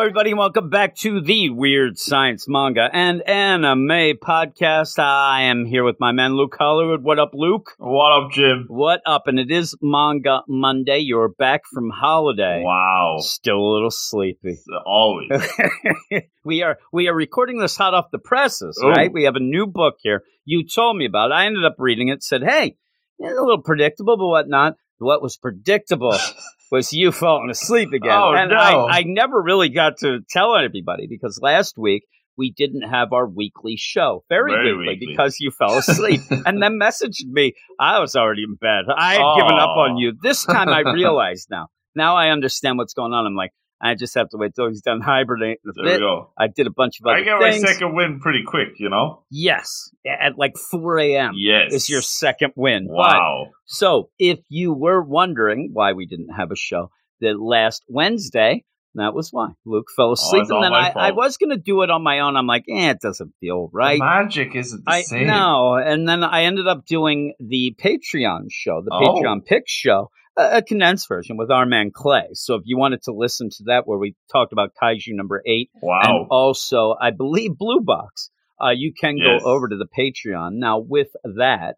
[0.00, 4.98] Hello, everybody, and welcome back to the Weird Science Manga and Anime Podcast.
[4.98, 7.02] I am here with my man Luke Hollywood.
[7.02, 7.74] What up, Luke?
[7.76, 8.64] What up, Jim?
[8.68, 9.26] What up?
[9.26, 11.00] And it is Manga Monday.
[11.00, 12.62] You're back from holiday.
[12.64, 13.18] Wow.
[13.18, 14.56] Still a little sleepy.
[14.86, 15.28] Always.
[16.44, 18.88] we are we are recording this hot off the presses, Ooh.
[18.88, 19.12] right?
[19.12, 20.22] We have a new book here.
[20.46, 21.34] You told me about it.
[21.34, 22.22] I ended up reading it.
[22.22, 22.78] Said, "Hey,
[23.22, 26.16] a little predictable, but whatnot." What was predictable
[26.70, 28.56] was you falling asleep again, Oh, and no.
[28.56, 32.04] I, I never really got to tell everybody because last week
[32.36, 35.06] we didn't have our weekly show, very, Very weekly, weekly.
[35.08, 37.52] because you fell asleep, and then messaged me.
[37.78, 38.84] I was already in bed.
[38.96, 39.98] I had given up on Oh.
[39.98, 40.12] you.
[40.22, 41.68] This time I realized now.
[41.94, 43.26] Now I understand what's going on.
[43.26, 43.50] I'm like,
[43.82, 46.32] I just have to wait till he's done hibernating There we go.
[46.38, 47.62] I did a bunch of other I get things.
[47.62, 49.22] my second win pretty quick, you know?
[49.30, 51.32] Yes, at like 4 a.m.
[51.36, 51.72] Yes.
[51.72, 52.86] is your second win.
[52.88, 53.46] But- Wow.
[53.64, 58.64] so if you were wondering why we didn't have a show the last Wednesday,
[58.96, 61.82] that was why Luke fell asleep, Oh, and then I, I was going to do
[61.82, 62.36] it on my own.
[62.36, 63.98] I'm like, eh, it doesn't feel right.
[63.98, 65.28] The magic isn't the I same.
[65.28, 69.00] know, and then I ended up doing the Patreon show, the Oh.
[69.22, 72.28] Patreon Pick Show, a, a condensed version with our man Clay.
[72.34, 75.70] So if you wanted to listen to that, where we talked about Kaiju number eight,
[75.74, 76.26] and Wow.
[76.30, 78.30] also I believe Blue Box,
[78.62, 79.42] uh, you can Yes.
[79.42, 80.78] go over to the Patreon now.
[80.78, 81.76] With that,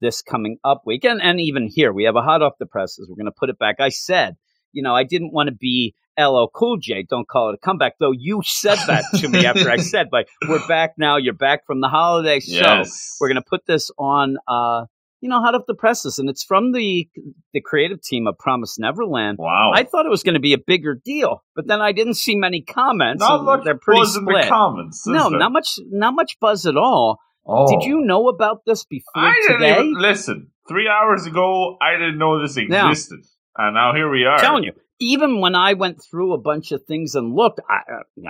[0.00, 3.08] this coming up week, and, and even here we have a hot off the presses.
[3.08, 3.76] We're going to put it back.
[3.80, 4.36] I said,
[4.72, 5.94] you know, I didn't want to be.
[6.20, 7.94] LL Cool J, don't call it a comeback.
[7.98, 11.16] Though you said that to me after I said, like, we're back now.
[11.16, 12.38] You're back from the holiday.
[12.40, 13.16] So yes.
[13.18, 14.84] we're going to put this on uh
[15.22, 17.08] you know hot off the presses and it's from the
[17.54, 19.70] the creative team of promise neverland Wow.
[19.74, 22.36] i thought it was going to be a bigger deal but then i didn't see
[22.36, 25.06] many comments not much they're pretty buzz in split the comments.
[25.06, 25.38] no there?
[25.38, 27.66] not much not much buzz at all Oh.
[27.68, 30.50] did you know about this before I didn't today even listen.
[30.68, 33.18] Three hours ago, I didn't know this existed,
[33.56, 34.34] and now here we are.
[34.36, 37.80] I'm telling you even when i went through a bunch of things and looked i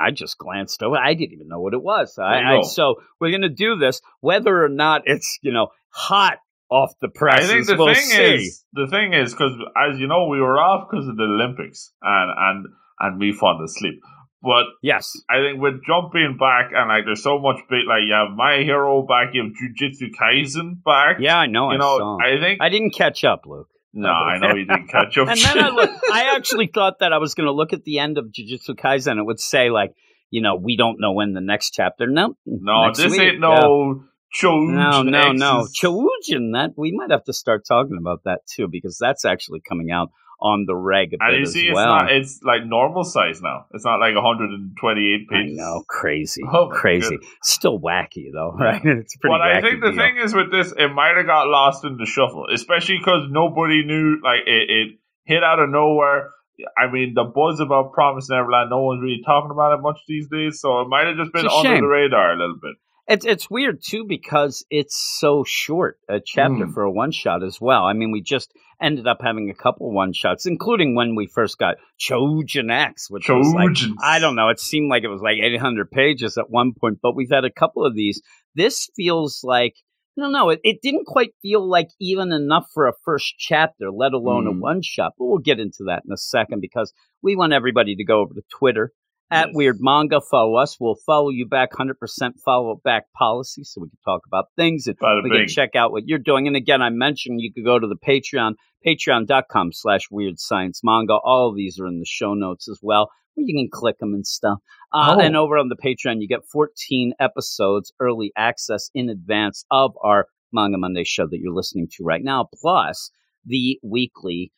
[0.01, 3.29] i just glanced over i didn't even know what it was I, I, so we're
[3.31, 6.39] going to do this whether or not it's you know hot
[6.73, 7.45] off the press.
[7.45, 8.35] I think the we'll thing see.
[8.35, 11.93] is, the thing is, because as you know, we were off because of the Olympics,
[12.01, 12.67] and and
[12.99, 14.01] and me falling asleep.
[14.43, 18.13] But yes I think with jumping back and like there's so much big like you
[18.13, 21.19] have My Hero back, you have Jujutsu Kaisen back.
[21.21, 22.19] yeah i know you I know.
[22.21, 23.69] I think I didn't catch up, Luke.
[23.93, 25.29] no, I know you didn't catch up.
[25.33, 28.01] and then I look, I actually thought that I was going to look at the
[28.01, 29.13] end of Jujutsu Kaisen.
[29.13, 29.95] And it would say like,
[30.31, 32.07] you know, we don't know when the next chapter.
[32.09, 33.63] No, no, this week, ain't yeah.
[34.43, 35.61] No Choujin No, no, no.
[35.61, 35.79] X's.
[35.79, 39.91] Choujin, that we might have to start talking about that too because that's actually coming
[39.91, 40.11] out
[40.41, 41.87] on the reg a And you as see, it's well.
[41.87, 42.11] not.
[42.11, 43.67] It's like normal size now.
[43.73, 45.57] It's not like 128 I pages.
[45.57, 47.19] know, crazy, Oh crazy.
[47.43, 48.81] Still wacky though, right?
[48.85, 49.33] It's pretty.
[49.33, 49.99] But I think the deal.
[49.99, 53.85] thing is with this, it might have got lost in the shuffle, especially because nobody
[53.85, 54.19] knew.
[54.23, 54.89] Like it, it
[55.25, 56.31] hit out of nowhere.
[56.77, 60.29] I mean, the buzz about Promise Neverland, no one's really talking about it much these
[60.29, 61.81] days, so it might have just been under shame.
[61.81, 62.77] the radar a little bit.
[63.13, 66.73] It's it's weird too because it's so short a chapter Mm.
[66.75, 67.85] for a one shot as well.
[67.85, 68.51] I mean, we just
[68.81, 73.29] ended up having a couple one shots, including when we first got Choujin X, which
[73.29, 74.49] was like I don't know.
[74.49, 77.51] It seemed like it was like 800 pages at one point, but we've had a
[77.51, 78.21] couple of these.
[78.55, 79.75] This feels like
[80.17, 80.51] no, don't.
[80.51, 84.53] It, it didn't quite feel like even enough for a first chapter, let alone a
[84.53, 84.61] Mm.
[84.61, 85.13] one shot.
[85.19, 86.93] But we'll get into that in a second because
[87.23, 88.93] we want everybody to go over to Twitter
[89.33, 89.49] at.
[89.55, 90.21] Weird Manga.
[90.21, 90.79] Follow us.
[90.79, 91.95] We'll follow you back 100%
[92.45, 96.07] follow back policy so we can talk about things and we can check out what
[96.07, 96.47] you're doing.
[96.47, 98.55] And again, I mentioned you could go to the Patreon,
[98.87, 101.15] patreon.com slash weird science manga.
[101.15, 104.15] All of these are in the show notes as well, where you can click them
[104.15, 104.59] and stuff.
[104.93, 105.21] Uh, Oh.
[105.21, 110.27] And over on the Patreon, you get 14 episodes early access in advance of our
[110.53, 113.11] Manga Monday show that you're listening to right now, plus
[113.47, 114.53] the weekly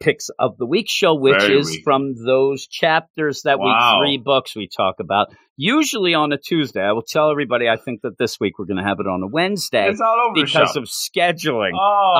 [0.00, 4.00] picks of the week show, which Very is from those chapters that Wow.
[4.00, 5.28] week three books we talk about.
[5.56, 6.80] Usually on a Tuesday.
[6.82, 9.22] I will tell everybody I think that this week we're going to have it on
[9.22, 12.14] a Wednesday It's all over the because of scheduling oh,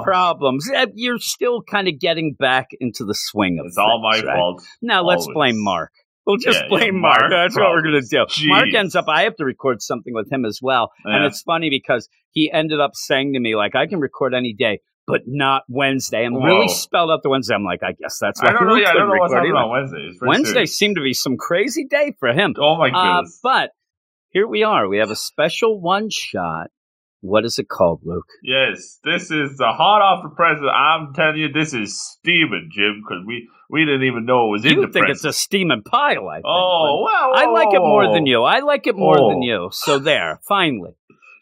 [0.00, 0.68] uh, problems.
[0.74, 3.68] Eh, You're still kind of getting back into the swing of it.
[3.68, 4.36] it's all my right?
[4.36, 4.64] fault.
[4.82, 5.92] Now let's blame Mark.
[6.26, 7.20] We'll just Yeah, blame yeah, Mark.
[7.20, 8.16] Mark That's what we're going to do.
[8.16, 8.44] problems.
[8.46, 10.90] Mark ends up, I have to record something with him as well.
[11.04, 14.52] And it's funny because he ended up saying to me, like, I can record any
[14.52, 14.80] day,
[15.10, 16.24] but not Wednesday.
[16.24, 17.54] And really spelled out the Wednesday.
[17.54, 18.74] I'm like, I guess that's why I don't know.
[18.74, 20.18] I don't know what's happening on Wednesday.
[20.22, 20.78] Wednesday serious.
[20.78, 22.54] seemed to be some crazy day for him.
[22.58, 23.40] Oh my Uh, goodness.
[23.42, 23.70] but
[24.30, 24.88] here we are.
[24.88, 26.68] We have a special one shot.
[27.22, 28.24] What is it called, Luke?
[28.42, 30.64] Yes, this is the hot off the presses.
[30.74, 34.64] I'm telling you, this is steaming, Jim, because we, we didn't even know it was
[34.64, 35.16] in You the think press.
[35.18, 36.46] it's a steaming pile, I think.
[36.46, 38.42] oh, well, I like it more than you.
[38.44, 39.28] I like it more Oh.
[39.28, 39.68] than you.
[39.70, 40.92] So there, finally.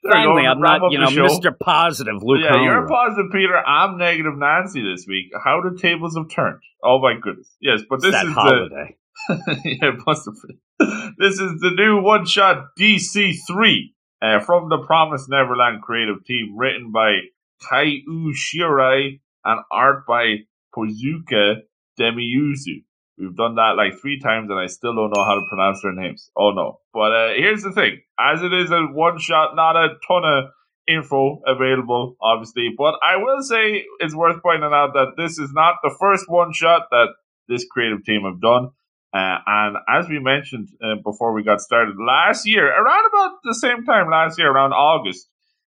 [0.08, 1.08] Finally, I'm not, you know.
[1.08, 1.58] Mr.
[1.58, 2.40] Positive, Luke.
[2.42, 3.56] yeah, you're positive, Peter.
[3.56, 5.26] I'm negative, Nancy, this week.
[5.44, 6.60] How the tables have turned.
[6.82, 7.54] Oh my goodness.
[7.60, 8.96] Yes, but It's this that is holiday.
[9.28, 11.14] the yeah, it must have been.
[11.18, 16.56] This is the new one shot DC three uh, from the Promised Neverland creative team,
[16.56, 17.16] written by
[17.70, 20.36] Kaiu Shirai and art by
[20.74, 21.62] Pozuka
[21.98, 22.84] Demiuzu.
[23.18, 25.92] We've done that like three times, and I still don't know how to pronounce their
[25.92, 26.30] names.
[26.36, 26.80] Oh no!
[26.92, 30.44] But uh, here's the thing: as it is a one shot, not a ton of
[30.88, 32.70] info available, obviously.
[32.76, 36.52] But I will say it's worth pointing out that this is not the first one
[36.52, 37.08] shot that
[37.48, 38.70] this creative team have done.
[39.12, 43.54] Uh, and as we mentioned uh, before we got started last year, around about the
[43.54, 45.28] same time last year, around August,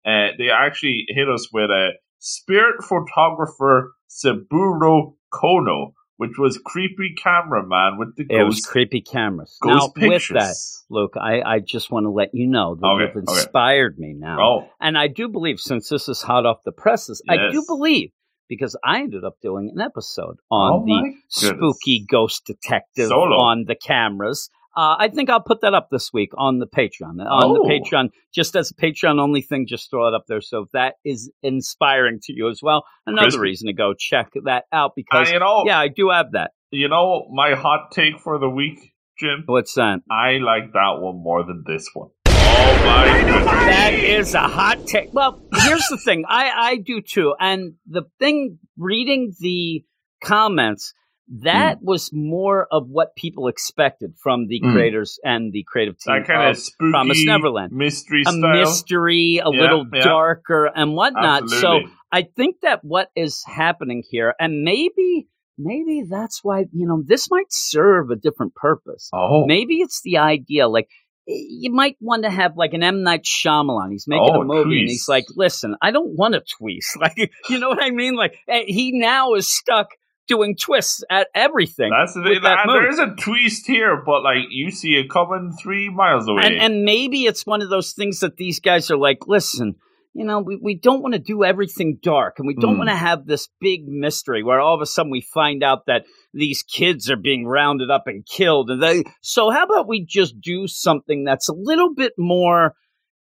[0.06, 7.98] uh, they actually hit us with a spirit photographer Saburo Kono, which was creepy cameraman
[7.98, 9.58] with the It was creepy cameras.
[9.60, 10.30] ghost now, pictures.
[10.30, 10.56] with that,
[10.94, 13.32] Luke, I, I just want to let you know that Okay, you've okay.
[13.40, 14.38] inspired me now.
[14.40, 18.10] Oh, And I do believe, since this is hot off the presses, I do believe,
[18.48, 23.36] because I ended up doing an episode on Oh the spooky ghost detective Solo.
[23.38, 24.50] on the cameras.
[24.76, 27.20] Uh, I think I'll put that up this week on the Patreon.
[27.24, 27.68] On the Oh.
[27.68, 30.40] Patreon, just as a Patreon only thing, just throw it up there.
[30.40, 33.40] So if that is inspiring to you as well, another Crispy.
[33.40, 36.50] reason to go check that out because, and you know, yeah, I do have that.
[36.70, 38.78] you know, my hot take for the week,
[39.18, 39.44] Jim.
[39.46, 40.00] What's that?
[40.10, 42.08] I like that one more than this one.
[42.26, 43.44] Oh my goodness!
[43.44, 45.12] That is a hot take.
[45.12, 46.24] Well, here's the thing.
[46.28, 47.34] I, I do too.
[47.38, 49.84] And the thing, reading the
[50.22, 50.94] comments,
[51.42, 54.72] that was more of what people expected from the Mm.
[54.72, 56.16] creators and the creative team.
[56.16, 57.72] That kind of of spooky Promised Neverland.
[57.72, 58.52] mystery a style.
[58.60, 60.02] mystery, a Yeah, little yeah.
[60.04, 61.48] darker and whatnot.
[61.48, 61.80] So
[62.12, 65.26] I think that what is happening here, and maybe,
[65.58, 69.08] maybe that's why, you know, this might serve a different purpose.
[69.14, 70.88] oh, Maybe it's the idea, like
[71.26, 73.92] you might want to have like an M Night Shyamalan.
[73.92, 76.96] He's making Oh, a movie, and he's like, "Listen, I don't want a twist.
[77.00, 77.16] Like,
[77.48, 78.14] you know what I mean?
[78.14, 79.88] Like, eh, he now is stuck
[80.26, 81.90] doing twists at everything.
[81.90, 82.40] that's the thing.
[82.42, 86.42] that there's a twist here, but like you see it coming three miles away.
[86.44, 89.74] and and maybe it's one of those things that these guys are like, listen.
[90.16, 92.78] You know, we, we don't want to do everything dark and we don't Mm.
[92.78, 96.04] want to have this big mystery where all of a sudden we find out that
[96.32, 98.70] these kids are being rounded up and killed.
[98.70, 102.74] And they, so how about we just do something that's a little bit more,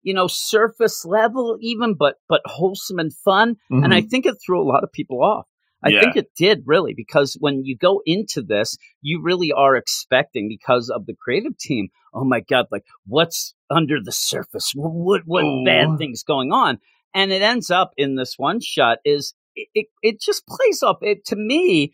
[0.03, 3.55] you know, surface level even, but, but wholesome and fun.
[3.71, 3.95] And Mhm.
[3.95, 5.47] I think it threw a lot of people off.
[5.83, 6.01] I Yeah.
[6.01, 10.91] think it did really because when you go into this, you really are expecting because
[10.91, 11.89] of the creative team.
[12.13, 14.73] Oh my God, like what's under the surface?
[14.75, 16.79] What, what, what bad things going on?
[17.15, 20.99] And it ends up in this one shot is it, it, it just plays off
[21.03, 21.93] it to me.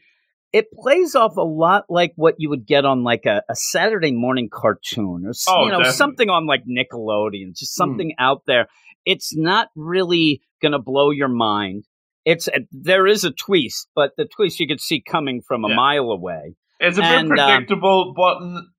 [0.53, 4.13] It plays off a lot like what you would get on like a, a Saturday
[4.13, 5.97] morning cartoon or Oh, you know definitely.
[5.97, 7.77] something on like Nickelodeon, just Hmm.
[7.77, 8.69] something out there.
[9.05, 11.85] It's not really going to blow your mind
[12.27, 15.77] it's there is a twist, but the twist you could see coming from a Yeah.
[15.77, 16.57] mile away.
[16.79, 18.37] it's a bit and, um, predictable, but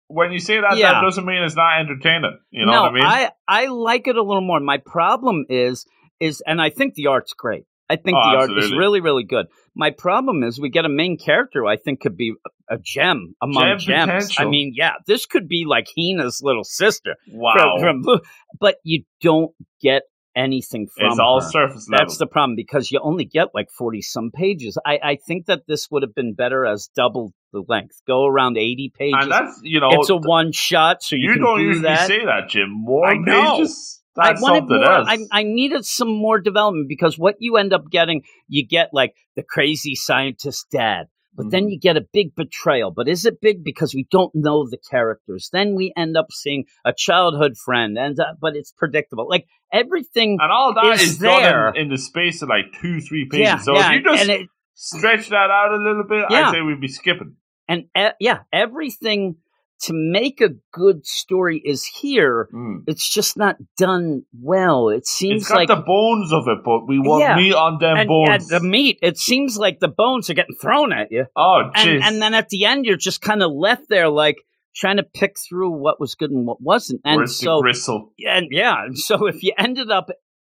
[0.07, 0.91] when you say that, Yeah.
[0.91, 2.37] that doesn't mean it's not entertaining.
[2.51, 3.03] You know no, what I mean?
[3.03, 4.59] I I like it a little more.
[4.59, 5.87] My problem is
[6.19, 7.63] is, and I think the art's great.
[7.89, 9.47] I think Oh, the art is really really good.
[9.75, 12.33] My problem is we get a main character who I think could be
[12.69, 14.35] a, a gem among Gem gems.
[14.37, 18.19] I mean, yeah, this could be like Hina's little sister wow, from, from
[18.59, 19.51] but you don't
[19.81, 20.03] get
[20.37, 21.49] anything from it's all her.
[21.49, 22.05] surface level.
[22.05, 24.77] That's the problem because you only get like 40 some pages.
[24.85, 28.01] I, I think that this would have been better as double the length.
[28.07, 29.17] Go around 80 pages.
[29.21, 32.07] and that's you know it's a one shot, so you, you don't do usually that.
[32.07, 32.69] say that, Jim.
[32.71, 34.01] More pages.
[34.19, 34.87] I wanted something more.
[34.87, 39.13] I, I needed some more development because what you end up getting, you get like
[39.35, 41.49] the crazy scientist dad, but Mm-hmm.
[41.51, 42.91] then you get a big betrayal.
[42.91, 45.49] But is it big because we don't know the characters?
[45.53, 49.27] Then we end up seeing a childhood friend, and uh, but it's predictable.
[49.29, 51.67] Like everything, and all that is is, there.
[51.67, 53.45] done in, in the space of like two, three pages.
[53.45, 56.49] yeah, so yeah, if you just it, stretch that out a little bit, Yeah.
[56.49, 57.35] I'd say we'd be skipping.
[57.69, 59.35] and uh, yeah, everything
[59.81, 62.49] to make a good story is here.
[62.53, 62.83] Mm.
[62.87, 64.89] It's just not done well.
[64.89, 67.35] It seems It's got like the bones of it, but we want Yeah.
[67.35, 68.29] meat on them and, bones.
[68.29, 68.99] and the meat.
[69.01, 71.25] It seems like the bones are getting thrown at you.
[71.35, 72.01] oh, and jeez.
[72.03, 74.37] and then at the end you're just kind of left there like
[74.75, 77.01] trying to pick through what was good and what wasn't.
[77.05, 78.13] And Where's so the gristle?
[78.27, 80.09] and yeah, and so if you ended up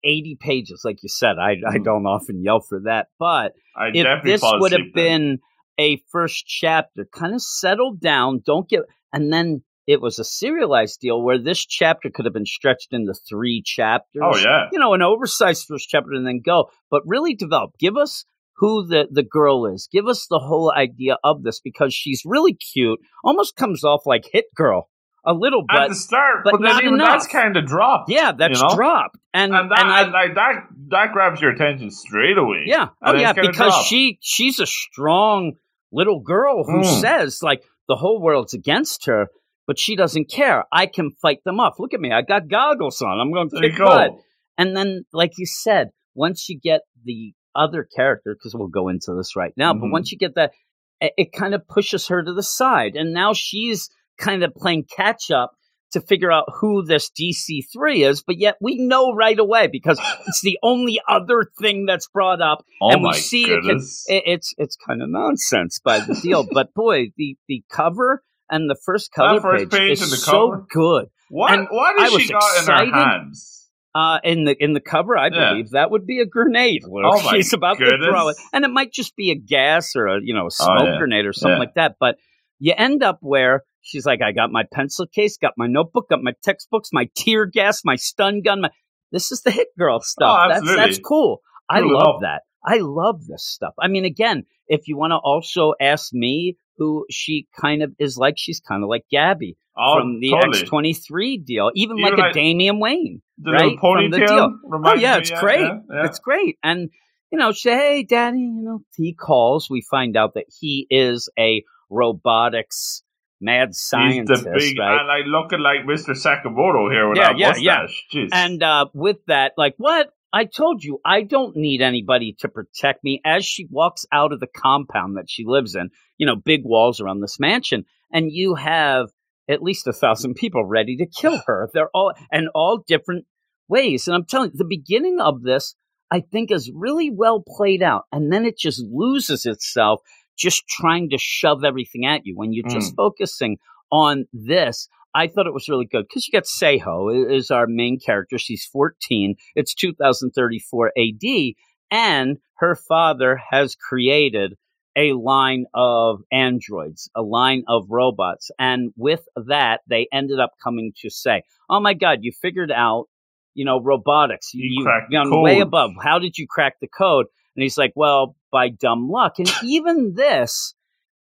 [0.04, 1.84] 80 pages, like you said, I, I Mhm.
[1.84, 5.38] don't often yell for that, but I if this would have been
[5.80, 8.80] a first chapter, kind of settled down, don't get,
[9.12, 13.14] and then it was a serialized deal where this chapter could have been stretched into
[13.14, 14.22] three chapters.
[14.22, 14.66] Oh yeah.
[14.72, 17.70] You know, an oversized first chapter and then go, but really develop.
[17.78, 18.24] Give us
[18.56, 19.88] who the, the girl is.
[19.90, 24.28] Give us the whole idea of this because she's really cute, almost comes off like
[24.30, 24.88] Hit Girl
[25.24, 27.08] a little, bit At the start, but but, then not even enough.
[27.20, 28.10] that's kind of dropped.
[28.10, 28.74] yeah, that's you know?
[28.74, 29.16] dropped.
[29.34, 30.54] And, and that and I, and like that
[30.90, 32.64] that grabs your attention straight away.
[32.66, 32.88] Yeah.
[33.02, 33.86] Oh yeah, because drop.
[33.86, 35.54] she she's a strong
[35.92, 37.00] little girl who Mm.
[37.00, 39.28] says like the whole world's against her,
[39.66, 40.64] but she doesn't care.
[40.72, 41.74] I can fight them off.
[41.78, 42.12] Look at me.
[42.12, 43.18] I got goggles on.
[43.20, 43.84] I'm going to kick go.
[43.84, 44.10] butt.
[44.56, 49.14] And then like you said, once you get the other character because we'll go into
[49.16, 49.92] this right now, but Mhm.
[49.92, 50.52] once you get that
[51.00, 54.84] it, it kind of pushes her to the side and now she's kind of playing
[54.84, 55.52] catch up
[55.92, 60.40] to figure out who this DC3 is, but yet we know right away because it's
[60.42, 64.22] the only other thing that's brought up Oh and we my see it can- it,
[64.26, 66.46] it's it's kind of nonsense by the deal.
[66.52, 70.50] but boy, the the cover and the first color first page is and the so
[70.50, 70.66] cover?
[70.70, 71.06] good.
[71.30, 73.54] what and what I she got in her hands?
[73.94, 75.50] Uh, in the in the cover, I Yeah.
[75.50, 76.82] believe that would be a grenade.
[76.84, 77.04] Luke.
[77.06, 80.06] Oh my She's about to throw it, and it might just be a gas or
[80.06, 80.98] a you know a smoke Oh, yeah.
[80.98, 81.58] grenade or something Yeah.
[81.58, 81.96] like that.
[81.98, 82.16] But
[82.60, 86.22] you end up where she's like, I got my pencil case, got my notebook, got
[86.22, 88.60] my textbooks, my tear gas, my stun gun.
[88.62, 88.70] My
[89.12, 90.38] this is the hit girl stuff.
[90.40, 91.40] Oh, that's that's cool.
[91.70, 92.20] I Cool love enough.
[92.22, 92.42] that.
[92.64, 93.74] I love this stuff.
[93.80, 98.16] I mean, again, if you want to also ask me who she kind of is
[98.18, 100.60] like, she's kind of like Gabby Oh, from the totally.
[100.60, 103.22] X twenty three deal, even, Even like a like- Damian Wayne.
[103.38, 103.78] The right?
[103.80, 104.58] From the deal.
[104.84, 105.60] Oh yeah, me, it's great.
[105.60, 106.04] yeah, yeah.
[106.06, 106.56] It's great.
[106.64, 106.90] And
[107.30, 109.68] you know, say, hey, daddy, you know, he calls.
[109.70, 113.02] We find out that he is a robotics
[113.40, 114.98] mad He's scientist, the big, right?
[114.98, 116.10] and like looking like Mr.
[116.10, 117.76] Sakamoto here with Yeah, yeah, yeah.
[117.82, 118.06] mustache.
[118.12, 118.28] Jeez.
[118.32, 120.10] And uh, with that, like, what?
[120.32, 123.20] I told you, I don't need anybody to protect me.
[123.24, 127.00] As she walks out of the compound that she lives in, you know, big walls
[127.00, 129.08] around this mansion, and you have
[129.48, 131.70] at least a thousand people ready to kill her.
[131.72, 133.24] They're all, and all different
[133.68, 134.06] ways.
[134.06, 135.74] And I'm telling you, the beginning of this,
[136.10, 138.04] I think, is really well played out.
[138.12, 140.00] And then it just loses itself
[140.38, 142.96] just trying to shove everything at you when you're just mm.
[142.96, 143.58] focusing
[143.90, 144.88] on this.
[145.14, 148.38] I thought it was really good because you got Seho is our main character.
[148.38, 149.36] She's 14.
[149.54, 151.54] It's 2034 AD,
[151.90, 154.54] and her father has created
[154.96, 160.92] a line of androids, a line of robots, and with that, they ended up coming
[161.00, 163.06] to say, "Oh my God, you figured out,
[163.54, 164.52] you know, robotics.
[164.52, 165.90] You You've cracked the gone way code." above.
[166.02, 167.26] How did you crack the code?"
[167.58, 170.74] And he's like, "Well, by dumb luck." And even this,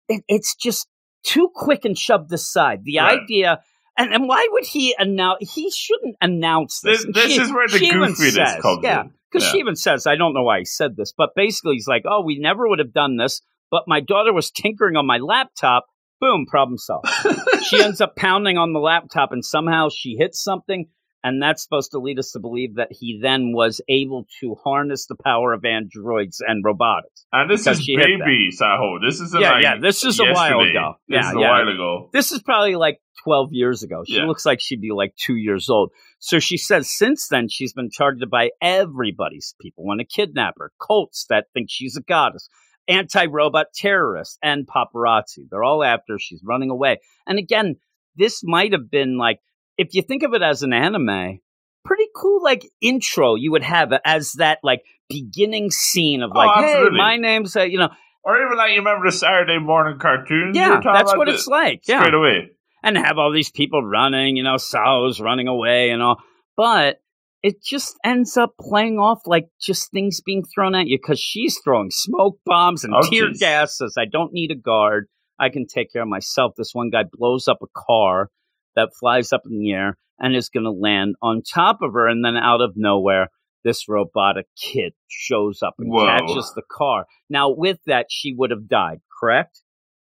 [0.10, 0.88] it, it's just
[1.24, 2.80] too quick and shoved aside.
[2.84, 3.20] The Right.
[3.22, 3.60] idea,
[3.96, 5.54] and, and why would he announce?
[5.54, 7.06] He shouldn't announce this.
[7.06, 9.12] This- this is where the she goofiness says- comes Yeah, in.
[9.32, 9.52] because Yeah.
[9.52, 12.24] she even says, I don't know why he said this, but basically he's like, oh,
[12.24, 15.86] we never would have done this, but my daughter was tinkering on my laptop.
[16.20, 17.08] Boom, problem solved.
[17.70, 20.88] she ends up pounding on the laptop, and somehow she hits something.
[21.25, 25.06] And that's supposed to lead us to believe that he then was able to harness
[25.08, 27.25] the power of androids and robotics.
[27.32, 28.25] And this is she hit that.
[28.25, 29.00] baby Saho.
[29.00, 30.70] This isn't Yeah, like yeah, this is a while yesterday.
[30.72, 30.94] ago.
[31.08, 31.50] This Yeah, is a yeah.
[31.50, 32.10] while ago.
[32.12, 34.03] This is probably like 12 years ago.
[34.06, 34.25] She Yeah.
[34.25, 35.92] looks like she'd be like two years old.
[36.20, 40.72] So she says since then she's been targeted by everybody's people want to kidnap her,
[40.86, 42.50] cults that think she's a goddess,
[42.89, 45.48] anti robot terrorists, and paparazzi.
[45.50, 46.20] They're all after her.
[46.20, 46.98] She's running away.
[47.25, 47.75] And again,
[48.18, 49.39] this might have been like,
[49.77, 51.39] if you think of it as an anime,
[51.86, 56.65] pretty cool like intro you would have as that like beginning scene of Oh, like,
[56.65, 57.89] hey, my name's, uh, you know,
[58.24, 60.56] Or even like you remember the Saturday morning cartoons?
[60.56, 61.82] yeah, that's what it's like.
[61.88, 62.00] Yeah.
[62.01, 62.50] Straight away.
[62.84, 66.18] and have all these people running, you know, Sao's running away and all.
[66.56, 67.00] But
[67.42, 71.60] it just ends up playing off like just things being thrown at you because she's
[71.63, 73.77] throwing smoke bombs and Oh, tear gas.
[73.77, 75.08] Says, I don't need a guard.
[75.39, 76.53] I can take care of myself.
[76.58, 78.30] This one guy blows up a car
[78.75, 82.08] that flies up in the air and is going to land on top of her.
[82.08, 83.30] And then out of nowhere,
[83.63, 86.06] this robotic kid shows up and Whoa.
[86.06, 87.06] catches the car.
[87.30, 89.62] Now, with that, she would have died, correct?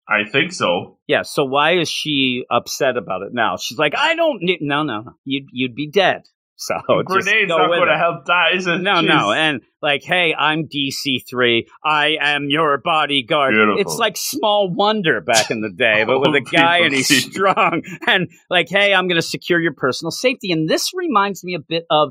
[0.08, 0.98] I think so.
[1.06, 3.56] Yeah, so why is she upset about it now?
[3.58, 4.60] She's like, I don't need.
[4.62, 5.12] No, no, no.
[5.24, 6.22] You'd you'd be dead.
[6.60, 8.78] So Grenade's not going to help that, is it?
[8.78, 9.06] No, Jeez.
[9.06, 11.68] no, and like, hey, I'm DC three.
[11.84, 13.54] I am your bodyguard.
[13.54, 13.80] Beautiful.
[13.80, 17.82] It's like Small Wonder back in the day, but with a guy and he's strong.
[18.08, 20.50] And like, hey, I'm going to secure your personal safety.
[20.50, 22.10] And this reminds me a bit of,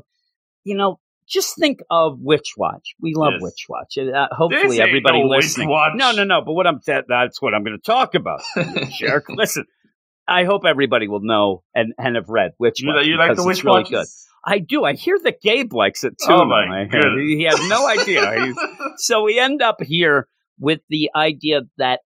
[0.64, 2.94] you know, just think of Witch Watch.
[3.02, 3.42] We love Yes.
[3.42, 3.98] Witch Watch.
[3.98, 5.68] Uh, hopefully, everybody no listening.
[5.68, 5.92] Watch.
[5.94, 6.40] No, no, no.
[6.40, 8.40] But what I'm that, that's what I'm going to talk about.
[8.98, 9.26] Jerk.
[9.28, 9.66] Listen,
[10.26, 13.44] I hope everybody will know and, and have read Witch You, Watch you like the
[13.44, 14.06] witch really good.
[14.50, 14.84] I do.
[14.84, 16.32] I hear that Gabe likes it too.
[16.32, 17.20] Oh, my goodness.
[17.20, 18.40] He, has no idea.
[18.46, 18.56] He's,
[18.96, 20.26] so we end up here
[20.58, 22.00] with the idea that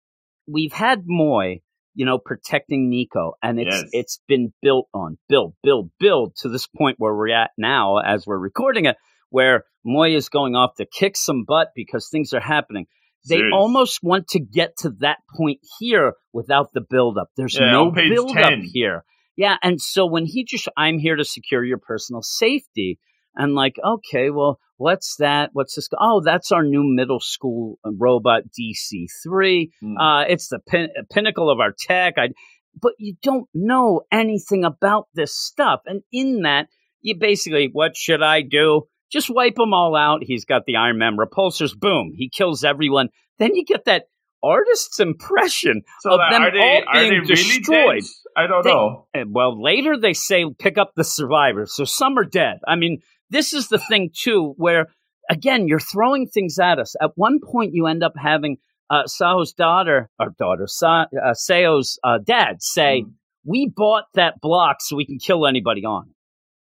[0.48, 1.60] we've had Moy,
[1.94, 3.84] you know, protecting Nico, and it's Yes.
[3.92, 8.26] it's been built on, build, build, build to this point where we're at now as
[8.26, 8.96] we're recording it,
[9.28, 12.86] where Moy is going off to kick some butt because things are happening.
[13.28, 13.52] They Serious.
[13.54, 17.28] almost want to get to that point here without the build up.
[17.36, 18.62] There's Yeah, no on page build up 10.
[18.72, 19.04] here.
[19.40, 22.98] Yeah, and so when he just, I'm here to secure your personal safety.
[23.34, 25.48] And like, okay, well, what's that?
[25.54, 25.88] What's this?
[25.98, 29.70] Oh, that's our new middle school uh, robot DC3.
[29.80, 29.96] Hmm.
[29.96, 32.18] Uh, it's the pin- pinnacle of our tech.
[32.18, 32.34] I,
[32.78, 35.80] but you don't know anything about this stuff.
[35.86, 36.66] And in that,
[37.00, 38.88] you basically, what should I do?
[39.10, 40.22] Just wipe them all out.
[40.22, 41.74] He's got the Iron Man repulsors.
[41.74, 42.12] Boom.
[42.14, 43.08] He kills everyone.
[43.38, 44.04] Then you get that
[44.42, 48.02] artist's impression so of them they, all are being really destroyed.
[48.36, 49.06] I don't They- know.
[49.28, 51.74] Well, later they say pick up the survivors.
[51.74, 52.58] So some are dead.
[52.66, 54.86] I mean, this is the thing too, where
[55.28, 56.94] again you're throwing things at us.
[57.00, 58.56] At one point, you end up having
[58.88, 63.10] uh, Sao's daughter or daughter Sa- uh, Seo's uh, dad say, Hmm.
[63.44, 66.14] "We bought that block so we can kill anybody on it."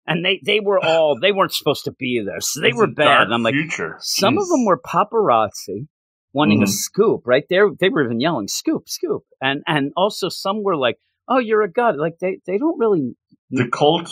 [0.10, 3.24] And they they were all they weren't supposed to be there, so they were bad.
[3.24, 3.96] And I'm like, future.
[4.00, 5.88] some of them were paparazzi
[6.38, 6.70] wanting a Mhm.
[6.86, 7.46] scoop, right?
[7.50, 9.24] There they were even yelling scoop, scoop.
[9.41, 13.15] And and also some were like, "Oh, you're a god." Like they they don't really
[13.50, 14.10] the cult.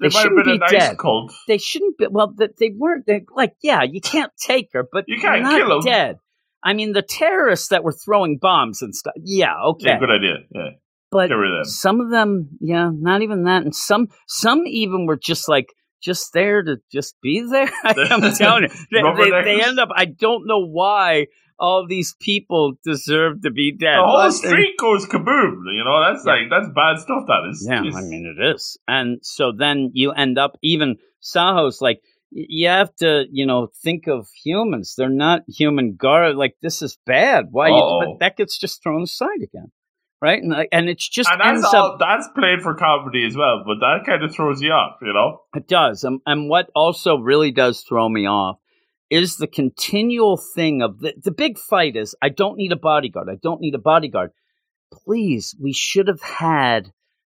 [0.00, 0.98] They might shouldn't a be nice dead.
[0.98, 1.32] cult.
[1.46, 5.04] they shouldn't be well that they weren't they, like, yeah, you can't take her, but
[5.08, 5.80] You can't not kill 'em.
[5.84, 6.18] dead.
[6.62, 9.14] I mean the terrorists that were throwing bombs and stuff.
[9.22, 9.88] Yeah, okay.
[9.90, 10.36] Yeah, good idea.
[10.54, 10.70] Yeah,
[11.10, 13.62] but of some of them, yeah, not even that.
[13.62, 15.68] And some some even were just like
[16.02, 17.70] just there to just be there.
[17.84, 18.68] I'm telling you.
[18.90, 21.26] They, they, they end up I don't know why
[21.60, 23.98] all these people deserve to be dead.
[23.98, 25.62] The whole But- street goes kaboom.
[25.72, 26.32] You know, that's Yeah.
[26.32, 27.24] like that's bad stuff.
[27.26, 27.66] That is.
[27.70, 27.80] Yeah.
[27.80, 28.78] I mean it is.
[28.88, 32.00] And so then you end up even Saho's like
[32.32, 34.94] you have to, you know, think of humans.
[34.96, 36.36] They're not human guard.
[36.36, 37.46] Like this is bad.
[37.50, 37.68] Why?
[37.68, 39.72] You, but that gets just thrown aside again,
[40.22, 40.40] right?
[40.42, 41.98] And and it's just and that's up.
[41.98, 44.96] That's played for comedy as well, but that kind of throws you off.
[45.02, 45.40] You know.
[45.56, 46.04] It does.
[46.04, 48.58] And, and what also really does throw me off
[49.10, 53.28] is the continual thing of the, the big fight is I don't need a bodyguard.
[53.30, 54.30] I don't need a bodyguard.
[54.92, 56.92] Please, we should have had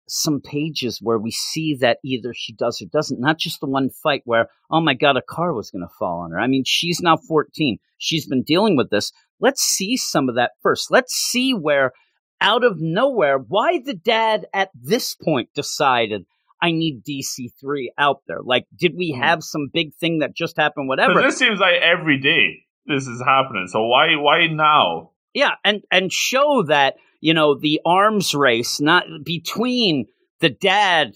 [0.08, 3.88] some pages where we see that either she does or doesn't, not just the one
[3.90, 6.40] fight where, oh my God, a car was going to fall on her.
[6.40, 7.78] I mean, she's now 14.
[7.96, 9.12] She's been dealing with this.
[9.38, 10.90] Let's see some of that first.
[10.90, 11.92] Let's see where,
[12.40, 16.26] out of nowhere, why the dad at this point decided
[16.62, 18.40] I need DC3 out there.
[18.42, 19.22] Like, did we Hmm.
[19.22, 20.88] have some big thing that just happened?
[20.88, 21.20] Whatever.
[21.22, 23.66] this seems like every day this is happening.
[23.68, 25.10] So why why now?
[25.34, 30.06] Yeah, and and show that you know the arms race not between
[30.40, 31.12] the dad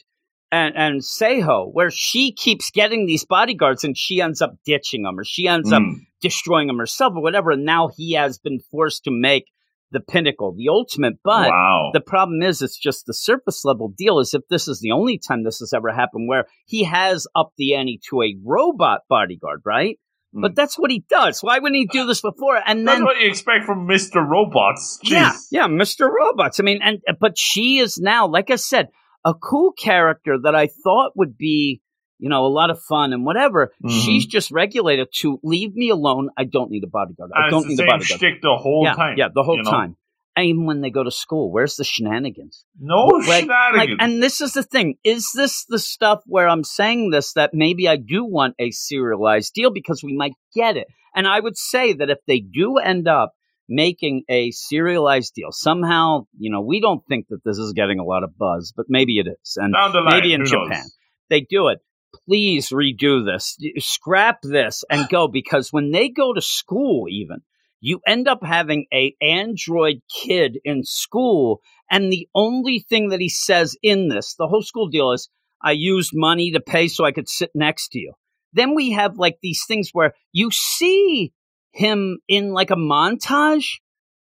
[0.52, 5.18] and and Seho, where she keeps getting these bodyguards and she ends up ditching them
[5.18, 5.96] or she ends up Mm.
[6.20, 7.50] destroying them herself or whatever.
[7.50, 9.46] And now he has been forced to make
[9.94, 11.14] the pinnacle, the ultimate.
[11.24, 11.90] But wow.
[11.94, 14.18] the problem is, it's just the surface level deal.
[14.18, 17.56] Is if this is the only time this has ever happened where he has upped
[17.56, 19.98] the ante to a robot bodyguard, right?
[20.34, 20.42] Mm.
[20.42, 21.40] But that's what he does.
[21.40, 22.56] Why wouldn't he do this before?
[22.56, 24.26] And That's then what you expect from Mr.
[24.26, 24.98] Robots.
[25.04, 25.10] Jeez.
[25.10, 26.10] yeah, yeah, Mr.
[26.10, 26.58] Robots.
[26.58, 28.88] I mean, and but she is now, like I said,
[29.24, 31.80] a cool character that I thought would be,
[32.24, 33.70] you know, a lot of fun and whatever.
[33.84, 33.90] Mhm.
[34.02, 36.30] She's just regulated to leave me alone.
[36.38, 37.30] I don't need a bodyguard.
[37.36, 38.18] I don't need a bodyguard.
[38.20, 39.16] shtick the whole yeah, time.
[39.18, 39.70] yeah, the whole you know?
[39.70, 39.96] time.
[40.36, 42.64] And even when they go to school, where's the shenanigans?
[42.80, 43.98] No Like- like, shenanigans.
[44.00, 47.86] and this is the thing: is this the stuff where I'm saying this that maybe
[47.88, 50.88] I do want a serialized deal because we might get it?
[51.14, 53.32] And I would say that if they do end up
[53.68, 58.04] making a serialized deal somehow, you know, we don't think that this is getting a
[58.04, 60.96] lot of buzz, but maybe it is, and line, maybe in Japan knows?
[61.30, 61.80] they do it.
[62.26, 67.42] Please redo this, scrap this, and go because when they go to school, even
[67.84, 73.28] you end up having a android kid in school and the only thing that he
[73.28, 75.28] says in this the whole school deal is
[75.62, 78.12] i used money to pay so i could sit next to you
[78.54, 81.32] then we have like these things where you see
[81.72, 83.80] him in like a montage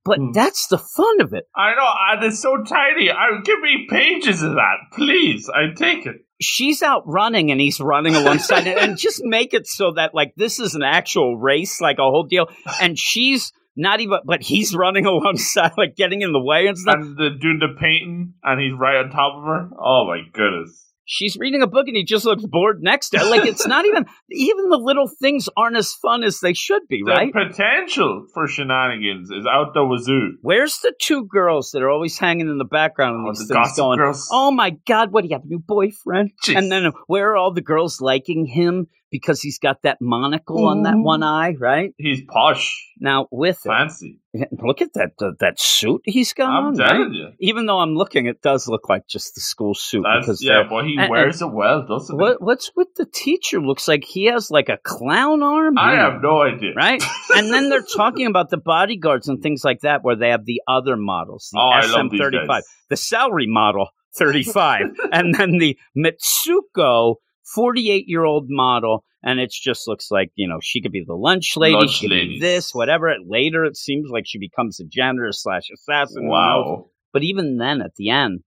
[0.06, 0.32] but Hmm.
[0.32, 3.10] that's the fun of it I know, and it's so tiny.
[3.10, 5.50] I give me pages of that, please.
[5.50, 6.16] I take it.
[6.40, 10.34] She's out running and he's running alongside it and just make it so that like
[10.36, 12.48] this is an actual race like a whole deal
[12.80, 16.96] and she's not even but he's running alongside like getting in the way and stuff
[16.96, 19.70] And the, doing the painting, and he's right on top of her.
[19.78, 20.89] Oh my goodness!
[21.12, 23.24] She's reading a book and he just looks bored next to her.
[23.28, 27.02] Like it's not even even the little things aren't as fun as they should be,
[27.04, 27.32] The right?
[27.32, 30.36] potential for shenanigans is out the wazoo.
[30.42, 33.76] Where's the two girls that are always hanging in the background Oh, these the things
[33.76, 34.28] going, girls.
[34.30, 36.30] Oh my god, what do you have, a new boyfriend?
[36.44, 36.56] Jeez.
[36.56, 40.82] And then where are all the girls liking him because he's got that monocle on
[40.82, 41.92] that one eye, right?
[41.98, 44.18] He's posh, Now with it, fancy.
[44.62, 46.74] look at that uh, that suit he's got I'm on.
[46.76, 47.10] telling right?
[47.12, 47.28] you.
[47.40, 50.62] Even though I'm looking, it does look like just the school suit That's, because yeah,
[50.68, 52.20] but he and- wears it well, doesn't he?
[52.20, 53.60] What what's with the teacher?
[53.60, 55.76] Looks like he has like a clown arm.
[55.78, 56.72] I have no idea.
[56.74, 57.02] Right,
[57.36, 60.62] and then they're talking about the bodyguards and things like that, where they have the
[60.68, 65.76] other models, the Oh, I love these SM35, the salary model 35, and then the
[65.96, 67.16] Mitsuko
[67.54, 71.14] 48 year old model, and it just looks like you know she could be the
[71.14, 72.28] lunch lady, Lunch she could lady.
[72.34, 73.12] be this, whatever.
[73.26, 76.28] Later, it seems like she becomes a janitor slash assassin.
[76.28, 76.86] Wow.
[77.12, 78.40] But even then, at the end,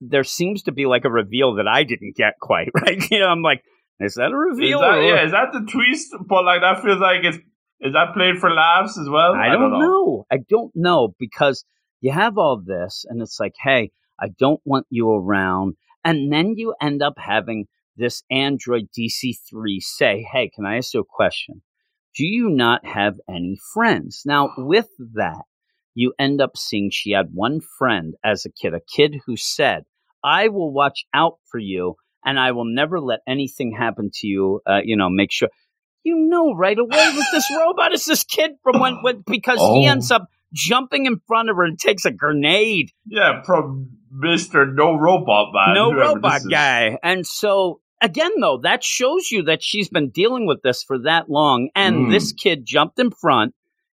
[0.00, 3.02] there seems to be like a reveal that I didn't get quite right.
[3.10, 3.62] You know, I'm like,
[4.00, 4.80] is that a Is reveal?
[4.80, 6.14] that, or- yeah, is that the twist?
[6.28, 7.38] But like that feels like it's
[7.80, 9.34] is that played for laughs as well?
[9.34, 10.24] I don't, know.
[10.30, 11.64] I don't know because
[12.00, 16.54] you have all this, and it's like, hey, I don't want you around, and then
[16.56, 21.62] you end up having this Android DC3 say, hey, can I ask you a question?
[22.16, 24.22] Do you not have any friends?
[24.24, 25.42] Now, with that,
[25.94, 29.84] you end up seeing she had one friend as a kid, a kid who said,
[30.24, 34.60] I will watch out for you and I will never let anything happen to you.
[34.66, 35.48] Uh, you know, make sure
[36.02, 39.86] you know right away that this robot is this kid from when, when because he
[39.86, 39.90] Oh.
[39.90, 42.90] ends up jumping in front of her and takes a grenade.
[43.06, 45.74] Yeah, from Mister No Robot Man.
[45.74, 46.98] no whoever robot guy.
[47.02, 51.28] And so again, though, that shows you that she's been dealing with this for that
[51.30, 52.10] long, and Mm.
[52.10, 53.54] this kid jumped in front.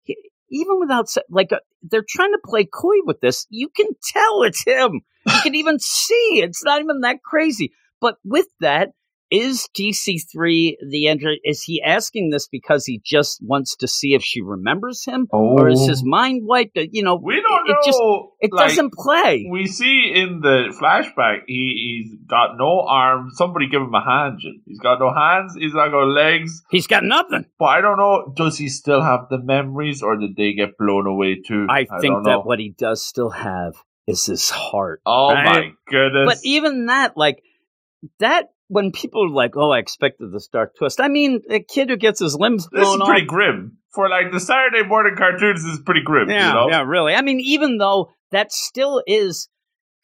[0.05, 0.17] He-
[0.51, 4.65] even without like uh, they're trying to play coy with this, you can tell it's
[4.65, 5.01] him.
[5.27, 7.73] You can even see it's not even that crazy.
[8.01, 8.91] But with that,
[9.31, 11.39] is DC3 the Android?
[11.45, 15.69] Is he asking this because he just wants to see if she remembers him, or
[15.69, 16.77] is his mind wiped?
[16.79, 17.79] Uh, You know, We don't it know.
[17.85, 18.01] just
[18.41, 19.47] it like, doesn't play.
[19.51, 23.37] We see in the flashback he, he's got no arms.
[23.37, 24.41] Somebody give him a hand.
[24.67, 25.55] He's got no hands.
[25.59, 26.63] He's not got no legs.
[26.71, 27.47] He's got nothing.
[27.59, 28.33] But I don't know.
[28.37, 31.67] Does he still have the memories, or did they get blown away too?
[31.69, 32.41] I think that know.
[32.41, 33.75] what he does still have
[34.07, 35.01] is his heart.
[35.05, 35.45] Oh right?
[35.45, 36.27] my goodness!
[36.27, 37.43] But even that, like
[38.21, 41.91] that, when people are like, "Oh, I expected this dark twist," I mean, a kid
[41.91, 43.09] who gets his limbs this is blown off.
[43.09, 45.63] pretty grim for like the Saturday morning cartoons.
[45.65, 46.29] This is pretty grim.
[46.29, 46.69] yeah, you know?
[46.69, 47.15] yeah, really.
[47.15, 49.49] I mean, even though that still is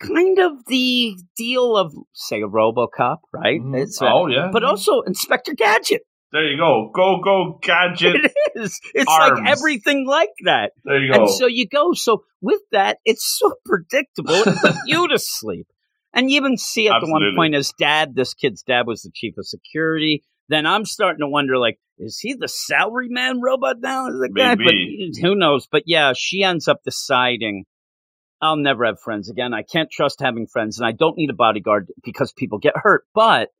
[0.01, 3.61] kind of the deal of, say, a RoboCop, right?
[3.75, 4.51] It's, uh, oh yeah.
[4.53, 6.03] but also Inspector Gadget.
[6.33, 6.91] there you go.
[6.95, 8.17] Go go gadget.
[8.55, 8.81] It is.
[8.95, 9.41] It's Arms.
[9.41, 10.73] like everything like that.
[10.85, 11.23] there you go.
[11.23, 11.93] And so you go.
[11.95, 14.35] So with that, it's so predictable.
[14.35, 15.67] It put you to sleep.
[16.15, 19.11] And you even see at the one point his dad, this kid's dad was the
[19.15, 20.23] chief of security.
[20.49, 24.09] Then I'm starting to wonder, like, is he the salary man robot now?
[24.09, 24.55] Is the guy?
[24.57, 24.75] But
[25.23, 25.67] who knows?
[25.71, 27.65] But yeah, she ends up deciding
[28.43, 29.55] I'll never have friends again.
[29.55, 33.05] I can't trust having friends, and I don't need a bodyguard because people get hurt.
[33.15, 33.51] But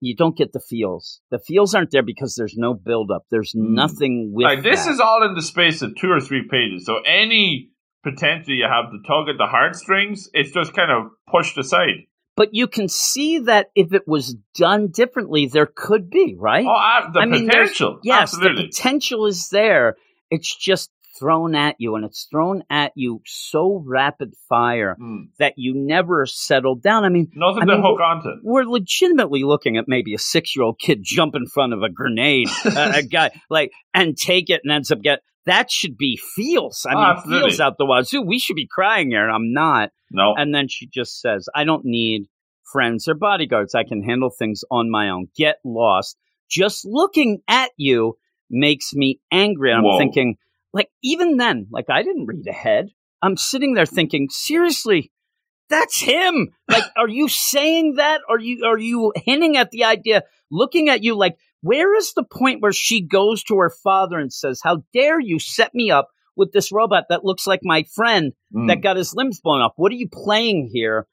[0.00, 1.20] you don't get the feels.
[1.30, 3.22] The feels aren't there because there's no buildup.
[3.30, 3.74] There's Mm.
[3.74, 4.92] nothing with this that.
[4.92, 6.84] is all in the space of two or three pages.
[6.84, 7.70] So any
[8.02, 12.06] potential you have to tug at the heartstrings, it's just kind of pushed aside.
[12.36, 16.64] but you can see that if it was done differently, there could be right.
[16.66, 18.00] Oh, uh, the I mean, potential.
[18.02, 18.62] yes, absolutely.
[18.62, 19.96] the potential is there.
[20.30, 25.24] It's just thrown at you, and it's thrown at you so rapid fire Hmm.
[25.38, 27.04] that you never settle down.
[27.04, 28.30] I mean, Nothing I to mean, hook onto.
[28.42, 32.92] we're legitimately looking at maybe a six-year-old kid jump in front of a grenade, a,
[32.96, 35.20] a guy like, and take it, and ends up get.
[35.46, 36.86] That should be feels.
[36.88, 37.50] I mean, absolutely.
[37.50, 38.22] feels out the wazoo.
[38.22, 39.90] We should be crying here, and I'm not.
[40.10, 40.34] No.
[40.36, 42.26] And then she just says, I don't need
[42.72, 43.74] friends or bodyguards.
[43.74, 45.26] I can handle things on my own.
[45.36, 46.16] Get lost.
[46.48, 48.18] Just looking at you
[48.50, 49.70] makes me angry.
[49.70, 49.98] And I'm Whoa.
[49.98, 50.36] thinking,
[50.72, 52.90] like, even then, like, I didn't read ahead.
[53.20, 55.12] I'm sitting there thinking, seriously,
[55.70, 56.50] that's him.
[56.68, 58.20] Like, are you saying that?
[58.28, 62.24] Are you, are you hinting at the idea, looking at you like, where is the
[62.24, 66.08] point where she goes to her father and says, how dare you set me up
[66.36, 68.66] with this robot that looks like my friend Hmm.
[68.66, 69.72] that got his limbs blown off.
[69.76, 71.06] What are you playing here?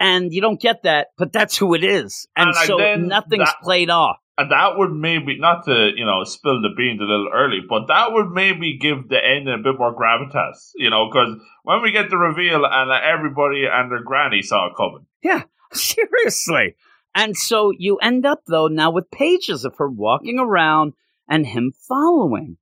[0.00, 2.26] And you don't get that, but that's who it is.
[2.36, 4.16] And, And, so nothing's that- played off.
[4.36, 7.86] And that would maybe not to you know spill the beans a little early, but
[7.86, 11.92] that would maybe give the ending a bit more gravitas, you know, because when we
[11.92, 15.06] get the reveal and everybody and their granny saw it coming.
[15.22, 16.74] Yeah, seriously.
[17.14, 20.94] And so you end up though now with pages of her walking around
[21.28, 22.56] and him following.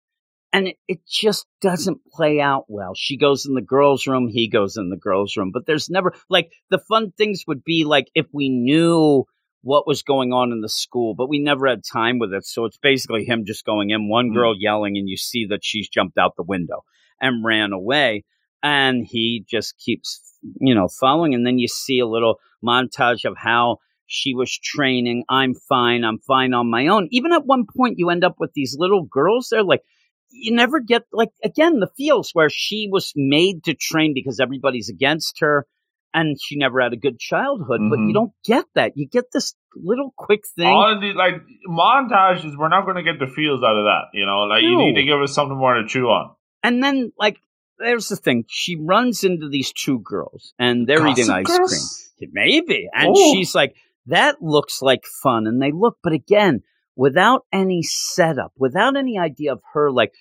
[0.53, 2.93] And it, it just doesn't play out well.
[2.95, 6.13] She goes in the girls' room, he goes in the girls' room, but there's never
[6.29, 9.25] like the fun things would be like if we knew
[9.63, 12.45] what was going on in the school, but we never had time with it.
[12.45, 14.35] So it's basically him just going in, one Mm.
[14.35, 16.83] girl yelling, and you see that she's jumped out the window
[17.21, 18.25] and ran away.
[18.63, 21.33] And he just keeps, you know, following.
[21.35, 23.79] And then you see a little montage of how
[24.13, 25.25] she was training.
[25.29, 26.05] I'm fine.
[26.05, 27.09] I'm fine on my own.
[27.11, 29.49] Even at one point, you end up with these little girls.
[29.51, 29.83] They're like,
[30.31, 34.89] you never get like again the feels where she was made to train because everybody's
[34.89, 35.67] against her
[36.15, 38.15] and she never had a good childhood but you Mhm.
[38.15, 41.35] don't get that you get this little quick thing All of these like
[41.69, 44.05] montages, we're not going to get the feels out of that.
[44.15, 46.35] You know, like you need to give us something more to chew on.
[46.63, 47.39] and then like
[47.79, 52.11] there's the thing she runs into these two girls and they're eating ice Girls?
[52.19, 53.33] cream maybe and Oh.
[53.35, 53.75] she's like
[54.07, 56.61] that looks like fun and they look but again
[56.97, 60.13] without any setup without any idea of her like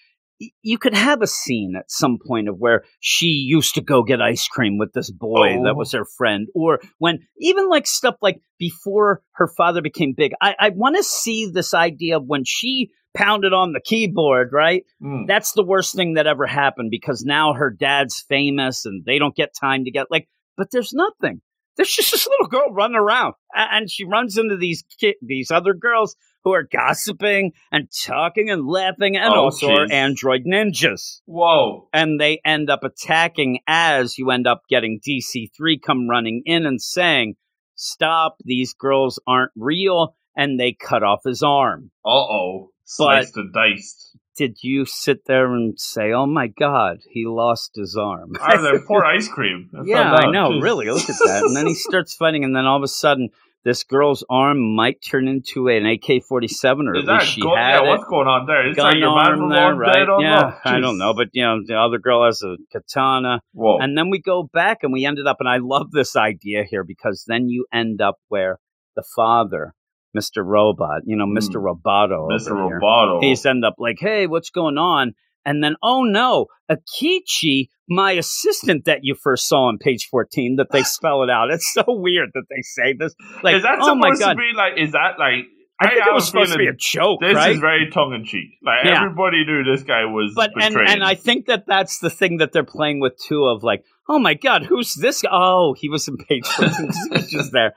[0.64, 4.22] you could have a scene at some point of where she used to go get
[4.22, 5.64] ice cream with this boy Oh.
[5.66, 10.32] that was her friend or when even like stuff like before her father became big
[10.42, 14.84] i, I want to see this idea of when she pounded on the keyboard right
[15.04, 15.28] Mm.
[15.28, 19.36] that's the worst thing that ever happened because now her dad's famous and they don't
[19.36, 21.42] get time to get like but there's nothing
[21.82, 25.74] there's just this little girl running around and she runs into these ki- these other
[25.74, 31.88] girls who are gossiping and talking and laughing and Oh, also are android ninjas Whoa.
[31.94, 36.82] and they end up attacking as you end up getting DC3 come running in and
[36.82, 37.36] saying
[37.76, 42.68] stop these girls aren't real and they cut off his arm Uh oh.
[42.84, 44.18] Sliced and diced.
[44.38, 48.34] Did you sit there and say, "Oh my God, he lost his arm"?
[48.42, 49.70] Of their poor ice cream.
[49.78, 50.50] I yeah, I know.
[50.52, 50.62] Jeez.
[50.64, 51.44] Really, look at that.
[51.46, 53.30] And then he starts fighting, and then all of a sudden,
[53.64, 57.42] this girl's arm might turn into an AK forty seven, or Is at least she
[57.42, 57.58] gun?
[57.58, 57.88] had Yeah, it.
[57.90, 58.68] what's going on there?
[58.68, 59.94] It's Gun like your arm there, right?
[59.94, 60.58] dead yeah.
[60.66, 63.78] I don't know, but you know, the other girl has a katana, Whoa.
[63.80, 66.84] and then we go back, and we ended up, and I love this idea here
[66.84, 68.60] because then you end up where
[68.96, 69.74] the father,
[70.14, 71.68] Mister Robot, you know, Mister Hmm.
[71.68, 72.52] Roboto, Mr.
[72.52, 73.22] Roboto.
[73.24, 75.14] he's end up like, hey, what's going on?
[75.46, 80.68] And then, oh no, Akichi, my assistant that you first saw on page 14, that
[80.72, 81.50] they spell it out.
[81.52, 83.14] It's so weird that they say this.
[83.44, 84.30] Like, is that oh my supposed God.
[84.34, 84.74] to be like?
[84.78, 85.46] Is that like?
[85.84, 87.54] I think it was supposed to be a joke, This right?
[87.54, 88.52] is very tongue in cheek.
[88.64, 89.02] Like Yeah.
[89.04, 90.90] everybody knew this guy was but and, betrayed.
[90.90, 93.46] and I think that that's the thing that they're playing with too.
[93.46, 95.24] Of like, oh my god, who's this?
[95.24, 95.30] guy?
[95.32, 96.76] Oh, he was in page 14.
[97.10, 97.74] he was just there.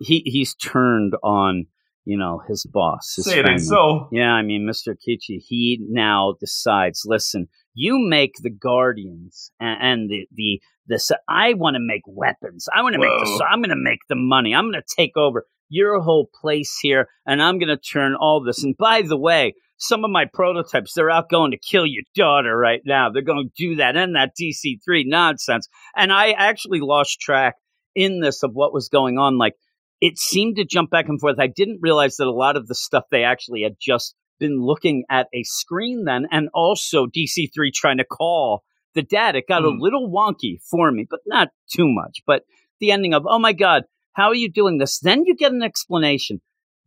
[0.00, 1.66] He he's turned on,
[2.04, 3.14] you know, his boss.
[3.16, 4.08] His Say it ain't so.
[4.12, 4.94] Yeah, I mean, Mr.
[4.94, 11.54] Kichi, he now decides, listen, you make the Guardians and, and the, the, this, I
[11.54, 12.68] want to make weapons.
[12.74, 14.54] I want to make the, so I'm going to make the money.
[14.54, 18.42] I'm going to take over your whole place here and I'm going to turn all
[18.42, 18.62] this.
[18.62, 22.56] And by the way, some of my prototypes, they're out going to kill your daughter
[22.56, 23.10] right now.
[23.10, 25.66] They're going to do that and that DC3 nonsense.
[25.96, 27.54] And I actually lost track
[27.94, 29.38] in this of what was going on.
[29.38, 29.54] Like,
[30.02, 31.36] it seemed to jump back and forth.
[31.38, 35.04] I didn't realize that a lot of the stuff they actually had just been looking
[35.08, 39.36] at a screen then, and also DC3 trying to call the dad.
[39.36, 39.78] It got a Hmm.
[39.80, 42.20] little wonky for me, but not too much.
[42.26, 42.42] But
[42.80, 43.84] the ending of, oh my God,
[44.14, 44.98] how are you doing this?
[44.98, 46.42] Then you get an explanation.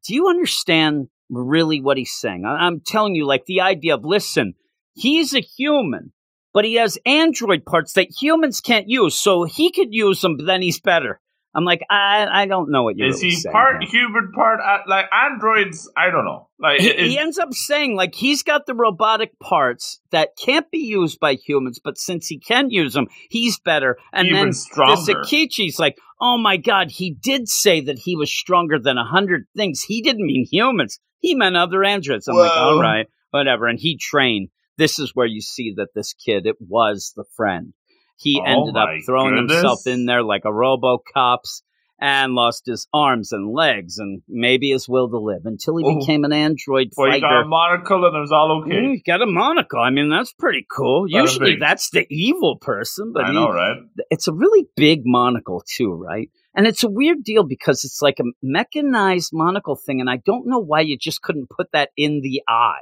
[0.06, 2.44] Do you understand really what he's saying?
[2.46, 4.56] I- I'm telling you, like the idea of, listen,
[4.94, 6.12] he's a human,
[6.54, 10.46] but he has android parts that humans can't use, so he could use them, but
[10.46, 11.22] then he's better.
[11.56, 13.32] I'm like, I, I don't know what you're saying.
[13.32, 14.02] Is really he part here.
[14.02, 15.90] human, part uh, like androids?
[15.96, 16.50] I don't know.
[16.60, 20.80] Like he, he ends up saying like he's got the robotic parts that can't be
[20.80, 23.98] used by humans, but since he can use them, he's better.
[24.12, 24.98] And Even then stronger.
[24.98, 29.06] this Akichi's like, oh my god, he did say that he was stronger than a
[29.06, 29.82] hundred things.
[29.82, 31.00] He didn't mean humans.
[31.20, 32.28] He meant other androids.
[32.28, 33.68] I'm like, all right, whatever.
[33.68, 34.50] And he trained.
[34.78, 37.74] This is where you see that this kid, it was the friend.
[38.18, 39.56] He Oh ended up throwing goodness.
[39.58, 41.64] himself in there like a RoboCop's
[42.00, 45.98] and lost his arms and legs and maybe his will to live until he Oh.
[46.00, 48.72] became an android Well, he got a monocle and it was all okay.
[48.76, 49.80] Mm, got a monocle.
[49.80, 51.06] I mean, that's pretty cool.
[51.08, 53.78] Bada Usually that's the evil person, but I he- know, right?
[54.10, 56.30] it's a really big monocle too, right?
[56.56, 60.48] And it's a weird deal because it's like a mechanized monocle thing, and I don't
[60.48, 62.80] know why you just couldn't put that in the eye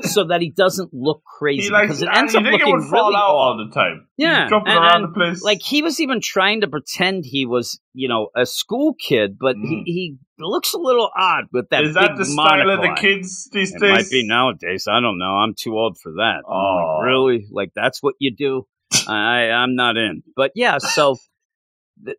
[0.02, 3.28] so that he doesn't look crazy because it ends up looking would fall really out
[3.30, 4.08] all the time.
[4.16, 5.42] Yeah, jumping and- around and, the place.
[5.42, 9.56] Like he was even trying to pretend he was, you know, a school kid, but
[9.56, 9.68] Mm.
[9.68, 11.84] he, he looks a little odd with that.
[11.84, 13.00] is that big the style of the eye.
[13.00, 13.90] kids these It days?
[13.92, 14.86] might be nowadays.
[14.90, 15.36] I don't know.
[15.36, 16.42] I'm too old for that.
[16.48, 16.96] Oh.
[16.98, 17.46] like, really?
[17.52, 18.66] Like that's what you do?
[19.06, 20.22] I I'm not in.
[20.36, 21.16] But yeah, so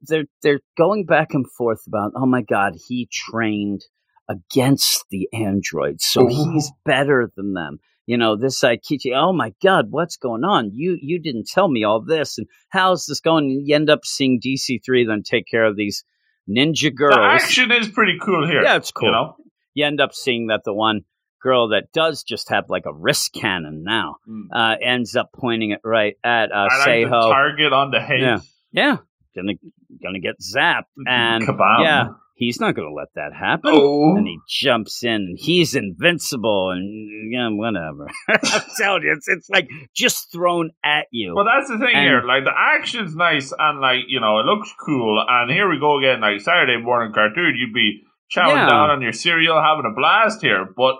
[0.01, 2.11] they're they're going back and forth about.
[2.15, 3.81] Oh my God, he trained
[4.29, 6.27] against the androids, so Ooh.
[6.27, 7.79] he's better than them.
[8.05, 9.15] You know, this Aikichi.
[9.15, 10.71] Oh my God, what's going on?
[10.73, 13.45] You you didn't tell me all this, and how's this going?
[13.45, 16.03] And you end up seeing DC three then take care of these
[16.49, 18.61] ninja girls The action is pretty cool here.
[18.61, 19.07] Yeah, it's cool.
[19.07, 19.35] You know?
[19.73, 21.01] You end up seeing that the one
[21.41, 24.43] girl that does just have like a wrist cannon now Mm.
[24.53, 28.19] uh, ends up pointing it right at uh, I like the target on the head.
[28.21, 28.39] Yeah.
[28.71, 28.97] Yeah,
[29.35, 29.53] gonna
[30.01, 31.83] gonna get zapped, and Kabam.
[31.83, 32.03] yeah,
[32.35, 33.71] he's not gonna let that happen.
[33.73, 34.15] Oh.
[34.15, 38.07] And he jumps in, and he's invincible, and yeah, whatever.
[38.29, 41.33] I'm telling you, it's it's like just thrown at you.
[41.35, 42.21] Well, that's the thing And- here.
[42.25, 45.23] Like the action's nice and like you know it looks cool.
[45.27, 46.21] And here we go again.
[46.21, 48.01] Like Saturday morning cartoon, you'd be
[48.35, 48.69] chowing Yeah.
[48.69, 50.65] down on your cereal, having a blast here.
[50.75, 50.95] But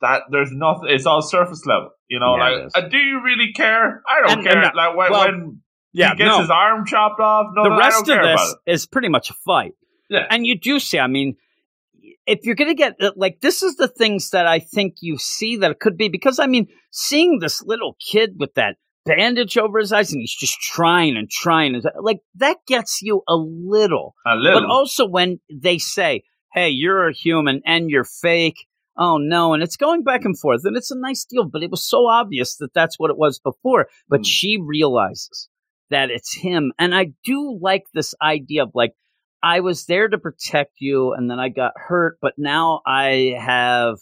[0.00, 0.88] that there's nothing.
[0.90, 1.90] It's all surface level.
[2.08, 4.02] You know, Yeah, like uh, do you really care?
[4.08, 4.62] I don't And- care.
[4.62, 5.60] and, like when, well, when
[5.94, 6.40] yeah, he gets no.
[6.40, 9.72] his arm chopped off, no, the no, rest of this is pretty much a fight.
[10.10, 10.26] Yeah.
[10.30, 11.36] And you do see, I mean,
[12.26, 15.16] if you're going to get, uh, like, this is the things that I think you
[15.18, 18.76] see that it could be, because, I mean, seeing this little kid with that
[19.06, 23.22] bandage over his eyes and he's just trying and trying, and like, that gets you
[23.28, 24.14] a little.
[24.26, 24.60] A little.
[24.60, 28.66] But also when they say, hey, you're a human and you're fake.
[28.96, 29.54] Oh no.
[29.54, 32.06] And it's going back and forth and it's a nice deal, but it was so
[32.06, 33.88] obvious that that's what it was before.
[34.08, 34.24] But Hmm.
[34.24, 35.48] she realizes
[35.90, 36.72] that it's him.
[36.78, 38.92] And I do like this idea of like,
[39.42, 43.96] I was there to protect you and then I got hurt, but now I have,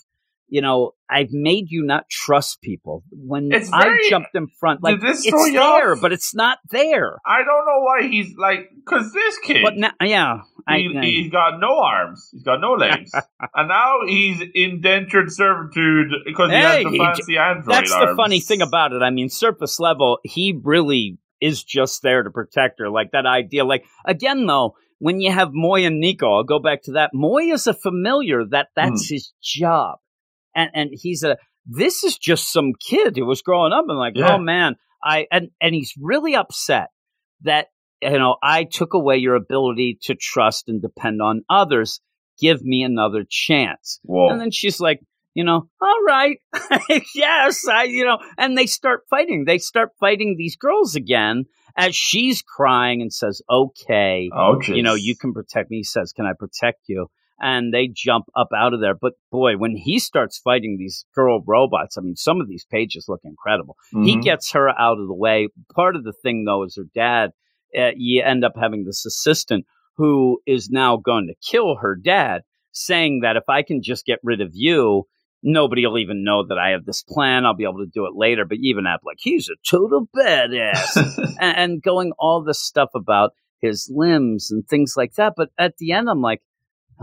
[0.49, 3.03] you know, I've made you not trust people.
[3.11, 6.01] When It's I jumped in front, like this it's there, off?
[6.01, 7.19] but it's not there.
[7.27, 9.63] I don't know why he's like because this kid.
[9.65, 12.29] But now, yeah, I, he, he's got no arms.
[12.33, 13.13] He's got no legs,
[13.55, 17.75] and now he's indentured servitude because he has the he- fancy android.
[17.75, 19.03] That's the funny thing about it.
[19.03, 22.89] I mean, surface level, he really is just there to protect her.
[22.89, 23.65] Like that idea.
[23.65, 27.11] Like again, though, when you have Moy and Nico, I'll go back to that.
[27.13, 28.45] Moy is a familiar.
[28.49, 29.15] That that's hmm.
[29.15, 29.99] his job,
[30.55, 31.37] and and he's a.
[31.67, 34.35] This is just some kid who was growing up and like, Yeah.
[34.35, 36.89] oh man, I and and he's really upset
[37.43, 37.69] that
[38.01, 42.01] you know I took away your ability to trust and depend on others.
[42.41, 44.01] Give me another chance.
[44.05, 44.31] Whoa.
[44.31, 45.01] And then she's like,
[45.35, 46.39] you know, all right,
[47.15, 49.45] yes, I, you know, and they start fighting.
[49.47, 51.45] They start fighting these girls again
[51.77, 55.79] as she's crying and says, okay, oh, you know, you can protect me.
[55.79, 57.07] He says, can I protect you?
[57.41, 58.95] And they jump up out of there.
[58.95, 63.07] But boy, when he starts fighting these girl robots, I mean, some of these pages
[63.09, 63.77] look incredible.
[63.91, 64.23] He Mhm.
[64.23, 65.49] gets her out of the way.
[65.75, 67.33] Part of the thing, though, is her dad.
[67.77, 69.65] Uh, you end up having this assistant
[69.97, 74.19] who is now going to kill her dad, saying that if I can just get
[74.23, 75.07] rid of you,
[75.43, 77.45] nobody will even know that I have this plan.
[77.45, 78.45] I'll be able to do it later.
[78.45, 80.97] But even have like, he's a total badass.
[81.41, 85.35] and, and going all this stuff about his limbs and things like that.
[85.37, 86.43] But at the end, I'm like,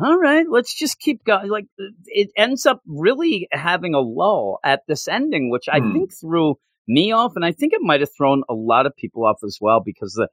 [0.02, 1.50] all right, let's just keep going.
[1.50, 1.66] Like
[2.06, 5.92] it ends up really having a lull at this ending, which I Hmm.
[5.92, 6.56] think threw
[6.88, 9.58] me off, and I think it might have thrown a lot of people off as
[9.62, 10.28] well because the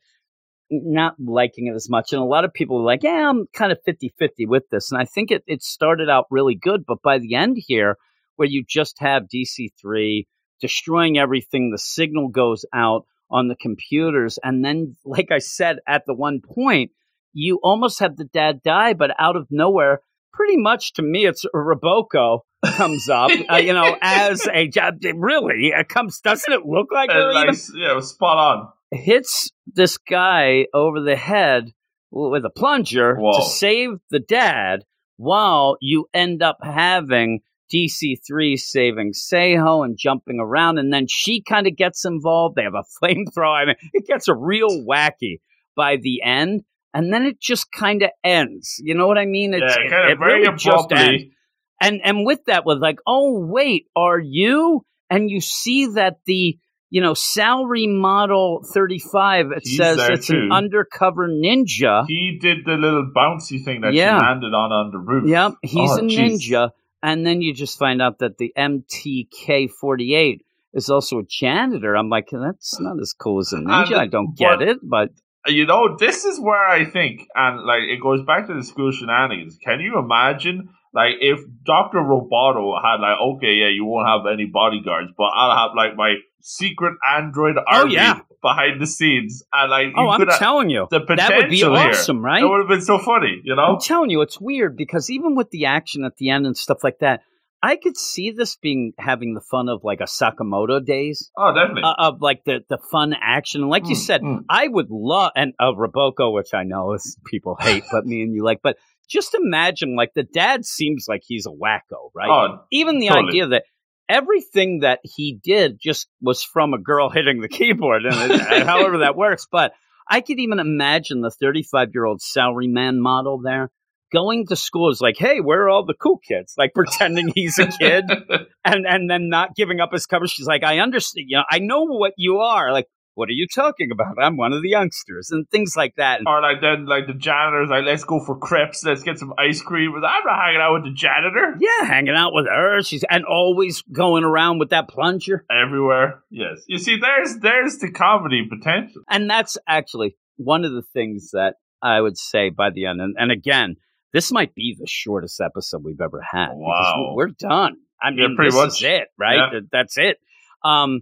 [0.70, 2.12] not liking it as much.
[2.12, 4.90] And a lot of people were like, yeah, I'm kind of 50 50 with this.
[4.90, 6.84] And I think it, it started out really good.
[6.86, 7.96] But by the end here,
[8.36, 10.26] where you just have DC3
[10.60, 14.38] destroying everything, the signal goes out on the computers.
[14.42, 16.92] And then, like I said, at the one point,
[17.32, 20.00] you almost have the dad die, but out of nowhere,
[20.32, 24.94] pretty much to me, it's Roboco comes up, uh, you know, as a job.
[25.14, 26.20] Really, it comes.
[26.20, 27.10] Doesn't it look like?
[27.10, 27.70] Uh, nice.
[27.74, 28.68] Yeah, it was spot on.
[28.90, 31.72] hits this guy over the head
[32.10, 33.38] with a plunger Whoa.
[33.38, 34.84] to save the dad
[35.16, 37.40] while you end up having
[37.72, 40.78] DC3 saving Seho and jumping around.
[40.78, 42.56] And then she kind of gets involved.
[42.56, 43.62] They have a flamethrower.
[43.62, 45.40] I mean, it gets real wacky
[45.76, 46.62] by the end.
[46.94, 48.76] And then it just kind of ends.
[48.78, 49.52] You know what I mean?
[49.52, 49.60] Yeah,
[49.90, 51.32] kind of very really abruptly.
[51.80, 56.58] and and with that was like oh wait are you and you see that the
[56.90, 62.74] you know salary model 35 it He's says it's an undercover ninja He did the
[62.74, 64.18] little bouncy thing that Yeah.
[64.18, 65.28] landed on on the roof.
[65.28, 66.18] yep he's Oh, a jeez.
[66.18, 66.70] ninja
[67.02, 70.42] and then you just find out that the mtk 48
[70.74, 74.06] is also a janitor i'm like that's not as cool as a ninja And- i
[74.06, 75.10] don't get it but
[75.48, 78.90] You know, this is where I think, and like it goes back to the school
[78.90, 79.56] shenanigans.
[79.64, 84.46] Can you imagine, like, if Doctor Roboto had like, okay, yeah, you won't have any
[84.46, 88.20] bodyguards, but I'll have like my secret android army Oh, yeah.
[88.42, 91.56] behind the scenes, and like, you oh i'm telling you the potential that would be
[91.58, 91.66] here.
[91.68, 93.74] awesome right It would have been so funny, you know.
[93.74, 96.84] I'm telling you, it's weird because even with the action at the end and stuff
[96.84, 97.20] like that,
[97.62, 101.82] I could see this being having the fun of like a Sakamoto days Oh, definitely.
[101.84, 103.62] uh, of like the the fun action.
[103.62, 104.44] And like you Mm, said, mm.
[104.48, 108.32] I would love and uh, Roboco, which I know is people hate, but me and
[108.34, 108.60] you like.
[108.62, 108.76] But
[109.08, 112.28] just imagine, like the dad seems like he's a wacko, right?
[112.30, 113.28] Oh, even the totally.
[113.28, 113.64] idea that
[114.08, 118.98] everything that he did just was from a girl hitting the keyboard, and it- however
[118.98, 119.46] that works.
[119.50, 119.72] But
[120.08, 123.70] I could even imagine the 35 year old salaryman model there
[124.12, 126.54] going to school is like, hey, where are all the cool kids?
[126.56, 128.04] Like pretending he's a kid
[128.64, 130.26] and and then not giving up his cover.
[130.26, 132.72] She's like, I understand, you know, I know what you are.
[132.72, 132.86] Like,
[133.16, 134.14] what are you talking about?
[134.22, 136.20] I'm one of the youngsters and things like that.
[136.26, 139.60] Or like then like the janitor's like, let's go for crepes, let's get some ice
[139.60, 139.92] cream.
[139.96, 141.56] I'm not hanging out with the janitor.
[141.58, 142.82] yeah, hanging out with her.
[142.82, 145.44] She's and always going around with that plunger.
[145.50, 146.22] Everywhere.
[146.30, 146.62] Yes.
[146.68, 149.02] You see, there's there's the comedy potential.
[149.08, 153.00] And that's actually one of the things that I would say by the end.
[153.00, 153.76] And, and again,
[154.12, 156.50] this might be the shortest episode we've ever had.
[156.52, 157.14] Wow.
[157.16, 157.76] We're done.
[158.00, 158.68] I Yeah, mean, pretty this much.
[158.68, 159.52] is it, right?
[159.54, 159.60] Yeah.
[159.72, 160.18] That's it.
[160.62, 161.00] Um,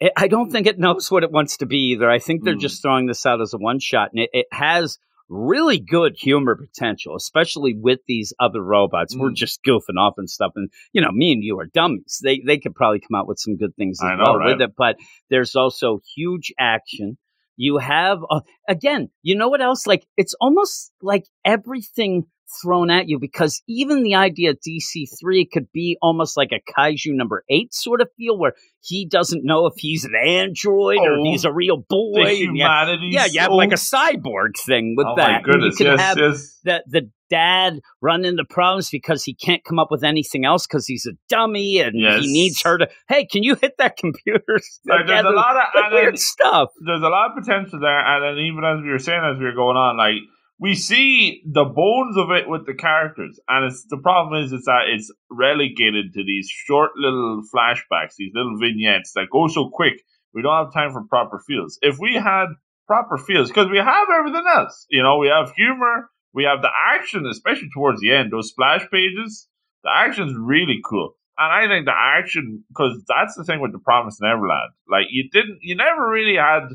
[0.00, 2.10] it, I don't think it knows what it wants to be either.
[2.10, 2.60] I think they're Mm.
[2.60, 6.54] just throwing this out as a one shot, and it, it has really good humor
[6.56, 9.16] potential, especially with these other robots.
[9.16, 9.36] We're Mm.
[9.36, 12.20] just goofing off and stuff, and you know, me and you are dummies.
[12.22, 14.52] They they could probably come out with some good things as know, well right?
[14.52, 14.96] with it, but
[15.30, 17.18] there's also huge action.
[17.56, 19.86] You have uh, again, you know what else?
[19.86, 22.24] Like it's almost like everything
[22.62, 27.14] thrown at you because even the idea of DC3 could be almost like a Kaiju
[27.14, 31.20] number eight sort of feel where he doesn't know if he's an android or Oh,
[31.22, 32.12] if he's a real boy.
[32.14, 33.08] The and you have- humanity.
[33.10, 35.42] yeah, you have like a cyborg thing with oh that.
[35.46, 36.60] my And you can Yes, have yes.
[36.64, 40.86] the the dad run into problems because he can't come up with anything else because
[40.86, 42.20] he's a dummy and Yes.
[42.22, 42.88] he needs her to.
[43.08, 44.60] Hey, can you hit that computer?
[44.86, 46.68] Like, there's a lot of and then- weird stuff.
[46.86, 49.44] there's a lot of potential there, and then even as we were saying as we
[49.46, 50.22] were going on, like
[50.58, 54.64] we see the bones of it with the characters, and it's the problem is it's
[54.64, 59.94] that it's relegated to these short little flashbacks, these little vignettes that go so quick.
[60.32, 61.78] We don't have time for proper feels.
[61.82, 62.46] If we had
[62.86, 66.70] proper feels, because we have everything else, you know, we have humor, we have the
[66.94, 69.48] action, especially towards the end, those splash pages.
[69.84, 71.12] The action's really cool.
[71.38, 74.72] And I think the action, because that's the thing with the Promise Neverland.
[74.88, 76.68] Like you didn't, you never really had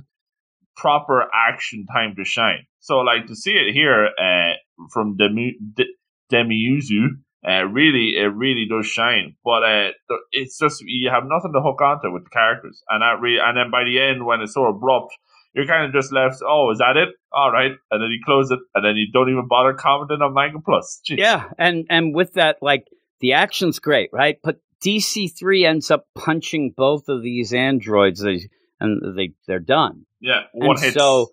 [0.75, 2.65] proper action time to shine.
[2.79, 4.53] So like to see it here uh,
[4.91, 5.57] from Demi
[6.31, 7.07] Demizu,
[7.47, 9.35] uh, really it really does shine.
[9.43, 9.89] But uh,
[10.31, 13.57] it's just you have nothing to hook onto with the characters, and that really, and
[13.57, 15.13] then by the end when it's so abrupt.
[15.53, 16.37] You're kind of just left.
[16.47, 17.09] Oh, is that it?
[17.33, 20.33] All right, and then you close it, and then you don't even bother commenting on
[20.33, 21.01] Manga Plus.
[21.09, 21.17] Jeez.
[21.17, 22.87] Yeah, and and with that, like
[23.19, 24.37] the action's great, right?
[24.41, 28.47] But DC three ends up punching both of these androids, they,
[28.81, 30.05] and they they're done.
[30.19, 30.43] yeah.
[30.53, 31.31] One and so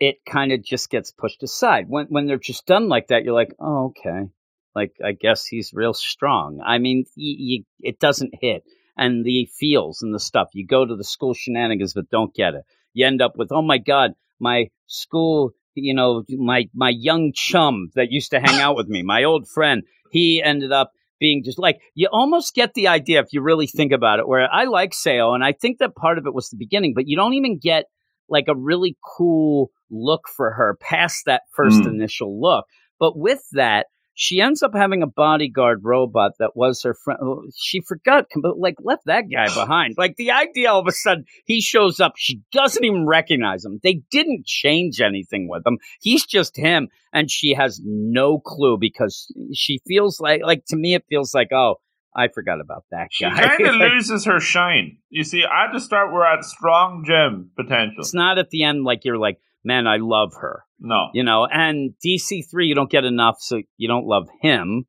[0.00, 3.24] it kind of just gets pushed aside when when they're just done like that.
[3.24, 4.28] You're like, oh, okay,
[4.74, 6.60] like I guess he's real strong.
[6.64, 8.64] I mean, you, you, it doesn't hit,
[8.96, 10.48] and the feels and the stuff.
[10.52, 12.64] You go to the school shenanigans, but don't get it.
[12.92, 15.52] You end up with, oh my god, my school.
[15.74, 19.46] You know, my my young chum that used to hang out with me, my old
[19.46, 19.82] friend.
[20.10, 23.92] He ended up being just like you almost get the idea if you really think
[23.92, 24.28] about it.
[24.28, 27.04] Where I like Seo, and I think that part of it was the beginning, but
[27.06, 27.84] you don't even get
[28.28, 31.94] like a really cool look for her past that first Mm.
[31.94, 32.64] initial look.
[32.98, 33.86] But with that,
[34.18, 37.20] she ends up having a bodyguard robot that was her friend.
[37.22, 39.94] Oh, she forgot, like left that guy behind.
[39.98, 43.78] Like the idea all of a sudden he shows up, she doesn't even recognize him.
[43.82, 45.78] They didn't change anything with him.
[46.00, 50.94] He's just him, and she has no clue because she feels like, like to me,
[50.94, 51.76] it feels like, oh,
[52.18, 53.36] I forgot about that She guy.
[53.56, 54.96] kind of loses her shine.
[55.10, 57.96] You see, I had to start, we're at strong gem potential.
[57.98, 60.62] it's not at the end like you're like, man, I love her.
[60.78, 61.08] No.
[61.14, 64.84] you know and dc3 you don't get enough so you don't love him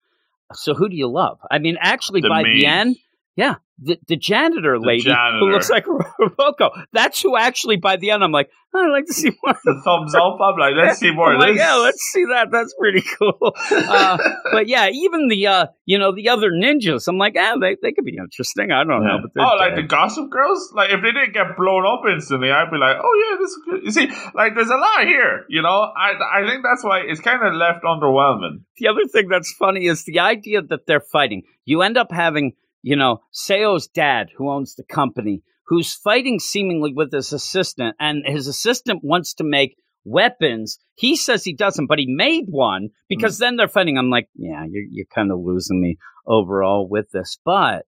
[0.54, 2.60] so who do you love i mean actually The by maid.
[2.62, 2.98] the end
[3.38, 5.40] yeah the, the janitor The lady janitor.
[5.40, 5.86] who looks like
[6.40, 6.72] Rocco.
[6.94, 9.56] That's who actually by the end I'm like, I'd like to see more.
[9.64, 10.38] The thumbs up.
[10.42, 11.58] I'm like, let's see more I'm of like, this.
[11.60, 12.50] yeah, let's see that.
[12.52, 13.56] That's pretty cool.
[13.90, 14.18] Uh,
[14.52, 17.92] but yeah, even the uh, you know, the other ninjas, I'm like, ah, they, they
[17.94, 18.72] could be interesting.
[18.72, 20.72] I don't know, but oh, like the Gossip Girls?
[20.76, 23.62] Like, if they didn't get blown up instantly, I'd be like, oh, yeah, this is
[23.66, 23.84] good.
[23.84, 25.70] You see, like, there's a lot here, you know?
[25.96, 28.62] I I think that's why it's kind of left underwhelming.
[28.78, 31.44] the other thing that's funny is the idea that they're fighting.
[31.66, 36.94] You end up having, you know, Seo's dad, who owns the company, who's fighting seemingly
[36.94, 39.76] with his assistant, and his assistant wants to make
[40.06, 40.80] weapons.
[40.96, 43.40] He says he doesn't, but he made one because mm.
[43.40, 43.98] then they're fighting.
[43.98, 47.38] I'm like, yeah, you're, you're kind of losing me overall with this.
[47.44, 47.86] But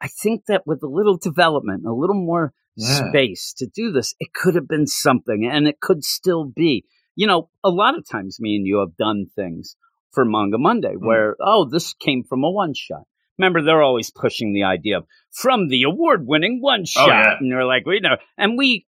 [0.00, 3.10] I think that with a little development, a little more Yeah.
[3.10, 6.84] space to do this, it could have been something, and it could still be.
[7.16, 9.76] You know, a lot of times me and you have done things
[10.12, 11.04] for Manga Monday mm.
[11.06, 13.04] where, oh, this came from a one shot.
[13.40, 17.08] Remember, they're always pushing the idea of from the award winning one shot.
[17.08, 17.36] yeah.
[17.40, 18.16] And they're like, we know.
[18.36, 18.86] And we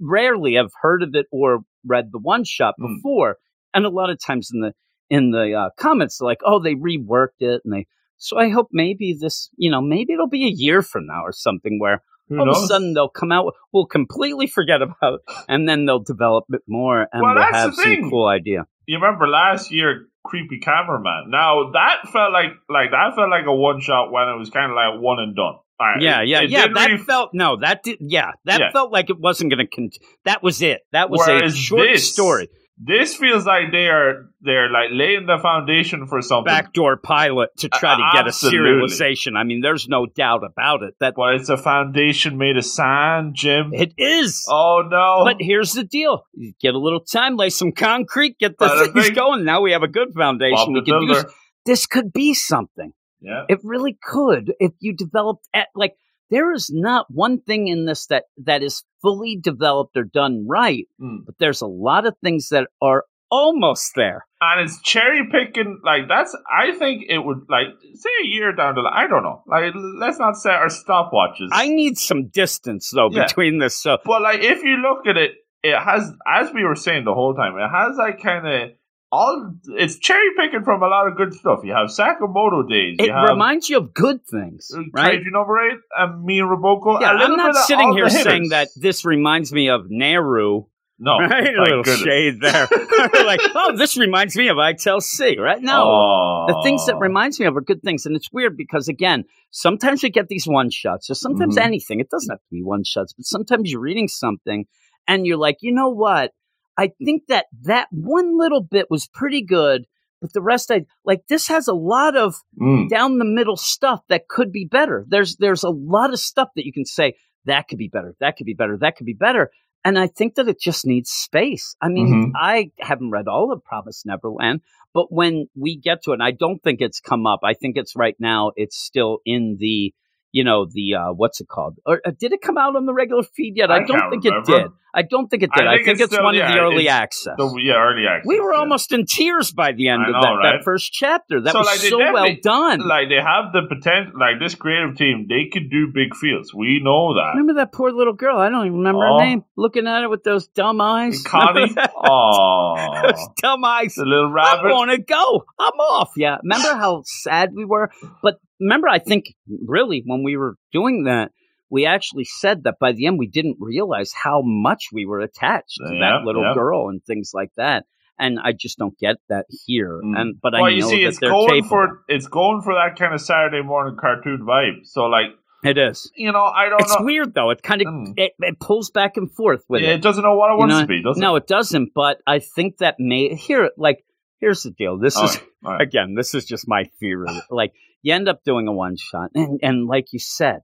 [0.00, 2.96] rarely have heard of it or read the one shot Mm.
[2.96, 3.36] before.
[3.74, 4.72] And a lot of times in the
[5.10, 7.60] in the uh, comments, they're like, oh, they reworked it.
[7.64, 7.86] And they,
[8.16, 11.32] so I hope maybe this, you know, maybe it'll be a year from now or
[11.32, 12.02] something where
[12.40, 13.54] All of a sudden they'll come out.
[13.72, 17.56] We'll completely forget about, it, and then they'll develop it more, and Well, we'll that's
[17.56, 18.66] have the some cool idea.
[18.86, 21.30] you remember last year, creepy cameraman.
[21.30, 24.70] Now that felt like like that felt like a one shot when it was kind
[24.70, 25.54] of like one and done.
[25.80, 26.68] Like, Yeah, yeah, it yeah.
[26.68, 27.56] That really- felt no.
[27.56, 27.98] That did.
[28.00, 28.70] Yeah, that Yeah.
[28.72, 29.74] felt like it wasn't going to.
[29.74, 29.90] Con-
[30.24, 30.82] that was it.
[30.92, 32.48] That was a short this- story.
[32.78, 36.52] This feels like they are they're like laying the foundation for something.
[36.52, 39.36] Backdoor pilot to try to get a serialization.
[39.36, 40.94] I mean, there's no doubt about it.
[40.98, 43.72] That But it's a foundation made of sand, Jim.
[43.72, 44.44] it is.
[44.48, 45.22] Oh no!
[45.24, 49.08] But here's the deal: you get a little time, lay some concrete, get the things
[49.08, 49.14] bing.
[49.14, 49.44] going.
[49.44, 50.72] Now we have a good foundation.
[50.72, 51.24] We can use.
[51.66, 52.92] This could be something.
[53.20, 53.44] Yeah.
[53.48, 55.94] It really could if you developed at like
[56.32, 60.86] there is not one thing in this that that is fully developed or done right,
[61.00, 61.18] Mm.
[61.26, 64.26] but there's a lot of things that are almost there.
[64.42, 65.80] and it's cherry picking.
[65.84, 66.36] Like that's.
[66.50, 68.92] I think it would like say a year down the line.
[68.96, 69.42] I don't know.
[69.46, 71.48] Like let's not set our stopwatches.
[71.52, 73.22] I need some distance though Yeah.
[73.26, 73.76] between this.
[73.76, 77.14] So But like, if you look at it, it has, as we were saying the
[77.14, 78.70] whole time, it has like kind of
[79.12, 79.54] all.
[79.76, 81.60] It's cherry picking from a lot of good stuff.
[81.62, 82.96] You have Sakamoto days.
[82.98, 85.20] it have reminds you of good things, uh, right?
[85.20, 87.00] Kaiju number eight and me and Roboco.
[87.00, 90.64] Yeah, I'm not sitting here saying that this reminds me of Nehru,
[90.98, 91.54] No, right?
[91.54, 92.00] A little goodness.
[92.00, 92.68] shade there.
[93.24, 95.60] like, oh, this reminds me of ITEL C, right?
[95.60, 96.44] No, Oh.
[96.48, 100.02] the things that reminds me of are good things and it's weird because again sometimes
[100.02, 101.62] you get these one shots or sometimes Mhm.
[101.62, 104.64] anything it doesn't have to be one shots but sometimes you're reading something
[105.06, 106.32] and you're like you know what
[106.78, 109.84] i think that that one little bit was pretty good
[110.20, 112.88] but the rest i like this has a lot of Mm.
[112.88, 116.64] down the middle stuff that could be better there's there's a lot of stuff that
[116.66, 117.14] you can say
[117.44, 119.50] that could be better that could be better that could be better
[119.84, 122.30] and i think that it just needs space i mean Mhm.
[122.36, 124.60] i haven't read all of promise neverland
[124.94, 127.40] but when we get to it, and I don't think it's come up.
[127.42, 128.52] I think it's right now.
[128.56, 129.94] It's still in the,
[130.32, 131.76] you know, the uh, what's it called?
[131.86, 133.70] Or uh, did it come out on the regular feed yet?
[133.70, 134.52] I, I don't think remember.
[134.52, 134.70] it did.
[134.94, 135.66] I don't think it did.
[135.66, 137.34] I think think, it's it's, still- one of the early access.
[137.38, 138.26] The, yeah, early access.
[138.26, 138.58] we were yeah.
[138.58, 140.52] almost in tears by the end I of know, that, right?
[140.58, 141.40] that first chapter.
[141.40, 142.80] That So, was like, so well done.
[142.86, 144.12] like they have the potential.
[144.20, 146.52] Like this creative team, they could do big fields.
[146.52, 147.30] We know that.
[147.36, 148.36] Remember that poor little girl?
[148.36, 149.44] I don't even remember her name.
[149.56, 151.22] Looking at it with those dumb eyes.
[151.22, 151.74] Connie.
[152.04, 153.94] Oh, those dumb eyes.
[153.94, 154.68] the little rabbit.
[154.68, 155.44] I want to go.
[155.58, 156.12] I'm off.
[156.16, 156.36] Yeah.
[156.42, 157.90] Remember how sad we were?
[158.22, 159.24] But remember, I think
[159.66, 161.30] really when we were doing that,
[161.70, 165.78] we actually said that by the end we didn't realize how much we were attached
[165.86, 166.54] to Yeah, that little yeah.
[166.54, 167.84] girl and things like that.
[168.18, 170.00] And I just don't get that here.
[170.04, 170.18] Mm.
[170.20, 171.68] And but well, I you see, that it's they're going capable.
[171.68, 174.84] for it's going for that kind of Saturday morning cartoon vibe.
[174.84, 175.28] So, like,
[175.64, 176.10] it is.
[176.14, 177.04] you know, I don't It's know.
[177.06, 177.50] weird though.
[177.50, 178.12] It kind of Mm.
[178.18, 179.94] it, it pulls back and forth with Yeah, it.
[179.94, 181.20] it doesn't know what it You wants know, to be, does it?
[181.20, 181.92] no, it doesn't.
[181.94, 184.04] But I think that may here like
[184.42, 184.98] here's the deal.
[184.98, 185.24] This it?
[185.24, 185.80] is All right, all right.
[185.80, 187.28] again, this is just my theory.
[187.48, 187.72] Like
[188.02, 190.60] you end up doing a one shot, and and like you said,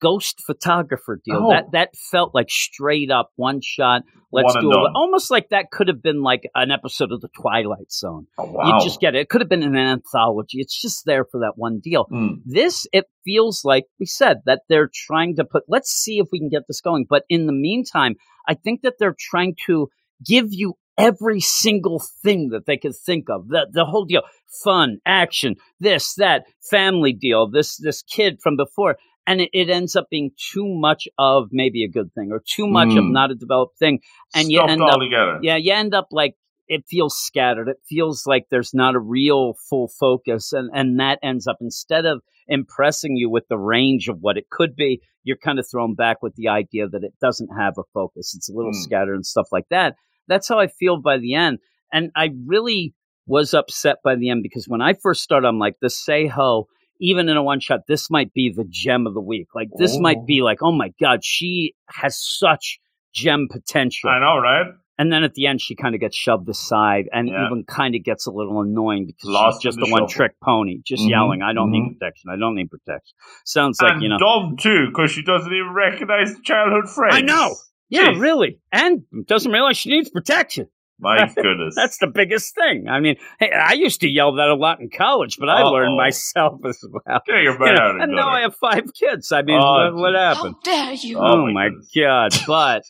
[0.00, 1.44] ghost photographer deal.
[1.44, 1.50] Oh.
[1.50, 4.02] That that felt like straight up one shot.
[4.32, 4.92] Let's One do it.
[4.94, 8.28] Almost like that could have been like an episode of the Twilight Zone.
[8.38, 8.78] Oh, wow.
[8.78, 9.22] You just get it.
[9.22, 10.60] It could have been an anthology.
[10.60, 12.06] It's just there for that one deal.
[12.12, 12.42] Mm.
[12.46, 15.64] This it feels like we said that they're trying to put.
[15.68, 17.06] Let's see if we can get this going.
[17.08, 18.14] But in the meantime,
[18.48, 19.88] I think that they're trying to
[20.24, 23.48] give you every single thing that they could think of.
[23.48, 24.22] The the whole deal,
[24.64, 28.96] fun, action, this, that, family deal, this this kid from before.
[29.26, 32.66] And it, it ends up being too much of maybe a good thing or too
[32.66, 33.12] much of Mm.
[33.12, 34.00] not a developed thing.
[34.34, 35.38] And you end up together.
[35.42, 36.34] yeah, you end up like
[36.66, 37.68] it feels scattered.
[37.68, 42.06] It feels like there's not a real full focus, and and that ends up instead
[42.06, 45.94] of impressing you with the range of what it could be, you're kind of thrown
[45.94, 48.34] back with the idea that it doesn't have a focus.
[48.34, 48.80] It's a little Hmm.
[48.82, 49.94] scattered and stuff like that.
[50.30, 51.58] That's how I feel by the end,
[51.92, 52.94] and I really
[53.26, 56.64] was upset by the end because when I first started, I'm like, the Seho,
[57.00, 59.48] even in a one shot, this might be the gem of the week.
[59.54, 60.00] Like this Oh.
[60.00, 62.80] might be like, oh my god, she has such
[63.12, 64.10] gem potential.
[64.10, 64.66] I know, right?
[64.98, 67.46] And then at the end, she kind of gets shoved aside and Yeah.
[67.46, 70.80] even kind of gets a little annoying because Lost she's just the one trick pony,
[70.86, 71.72] just Mhm, yelling, I don't mhm.
[71.72, 72.30] need protection.
[72.30, 73.14] I don't need protection.
[73.44, 74.18] Sounds like, you know.
[74.18, 77.14] Dom, too, because she doesn't even recognize the childhood friends.
[77.16, 77.54] I know.
[77.90, 78.20] Yeah, Jeez.
[78.20, 78.60] really.
[78.72, 80.68] And doesn't realize she needs protection.
[81.02, 81.74] My goodness.
[81.74, 82.86] That's the biggest thing.
[82.88, 85.72] I mean, hey, I used to yell that a lot in college, but I Uh-oh.
[85.72, 87.20] learned myself as well.
[87.26, 89.32] Get your You butt know, out of and now I have five kids.
[89.32, 90.18] I mean, Oh, what, what geez.
[90.36, 90.54] happened?
[90.62, 91.18] dare you?
[91.18, 91.92] Oh, Oh, my my goodness.
[91.96, 92.32] god!
[92.46, 92.82] But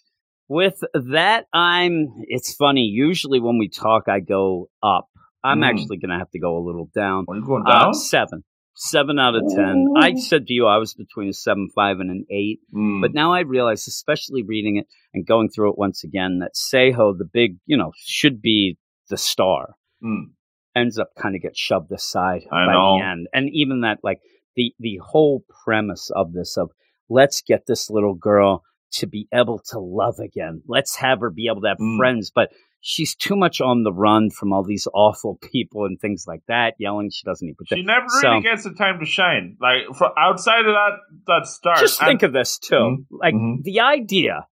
[0.48, 2.08] with that, I'm.
[2.26, 2.82] It's funny.
[2.82, 5.06] Usually when we talk, I go up.
[5.44, 5.70] I'm Mm.
[5.70, 7.24] actually going to have to go a little down.
[7.28, 7.94] Are you going Uh, down?
[7.94, 8.42] seven,
[8.82, 9.84] seven out of ten.
[9.88, 9.94] Ooh.
[10.00, 12.60] I said to you, I was between a seven, five, and an eight.
[12.74, 13.02] Mm.
[13.02, 17.16] But now I realize, especially reading it and going through it once again, that Seho,
[17.16, 18.78] the big, you know, should be
[19.10, 20.30] the star, Mm.
[20.74, 22.98] ends up kind of get shoved aside I by know.
[22.98, 23.26] the end.
[23.34, 24.20] And even that, like
[24.56, 26.70] the the whole premise of this of
[27.10, 28.62] let's get this little girl
[28.92, 30.62] to be able to love again.
[30.66, 31.98] Let's have her be able to have Mm.
[31.98, 32.50] friends, but
[32.80, 36.74] she's too much on the run from all these awful people and things like that,
[36.78, 37.10] yelling.
[37.10, 39.56] She doesn't need She never really So- gets the time to shine.
[39.60, 40.92] Like for outside of that
[41.26, 41.78] that start.
[41.78, 42.74] Just and- think of this too.
[42.74, 43.04] Mhm.
[43.10, 43.62] Like Mhm.
[43.62, 44.46] the idea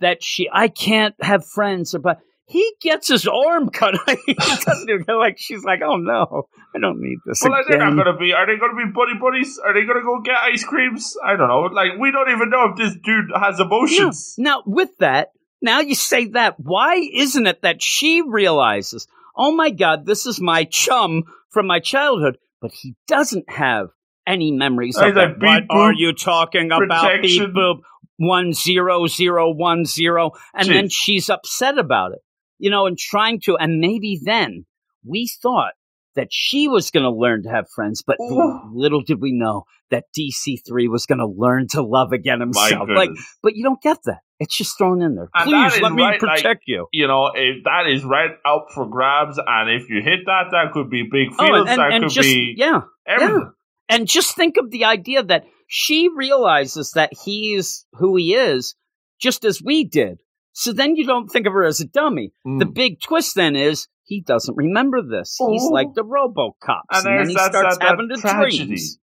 [0.00, 3.94] that she, I can't have friends, or but he gets his arm cut.
[4.26, 5.36] he doesn't even like.
[5.38, 6.42] She's like, oh no,
[6.74, 8.34] I don't need this Well, like, they're not to be.
[8.34, 9.58] Are they going to be buddy buddies?
[9.64, 11.16] Are they going to go get ice creams?
[11.24, 11.60] I don't know.
[11.72, 14.34] Like we don't even know if this dude has emotions.
[14.36, 15.28] Now, with that,
[15.64, 16.60] now you say that.
[16.60, 21.80] Why isn't it that she realizes, oh my God, this is my chum from my
[21.80, 23.88] childhood, but he doesn't have
[24.26, 25.38] any memories of that.
[25.40, 26.88] what are you talking about?
[26.88, 27.46] protection.
[27.46, 27.80] Beep boop
[28.16, 32.20] one zero zero one zero, and then she's upset about it.
[32.58, 34.66] You know, and trying to, and maybe then
[35.04, 35.72] we thought
[36.14, 38.60] that she was going to learn to have friends, but Ooh.
[38.72, 42.88] little did we know that DC three was going to learn to love again himself.
[42.88, 43.10] Like,
[43.42, 44.20] but you don't get that.
[44.40, 45.28] It's just thrown in there.
[45.34, 46.86] And Please let me right, like- protect you.
[46.92, 50.72] you know, if that is right up for grabs, and if you hit that, that
[50.72, 51.38] could be big fields.
[51.40, 53.52] Oh, and, that and could just be yeah, everything.
[53.88, 58.74] and just think of the idea that she realizes that he's who he is,
[59.20, 60.18] just as we did.
[60.52, 62.32] So then you don't think of her as a dummy.
[62.46, 62.58] Mm.
[62.58, 65.36] The big twist then is he doesn't remember this.
[65.48, 65.68] He's Oh.
[65.72, 68.64] like the RoboCops, And and, then he starts that- that having the tragedy.
[68.66, 68.98] dreams.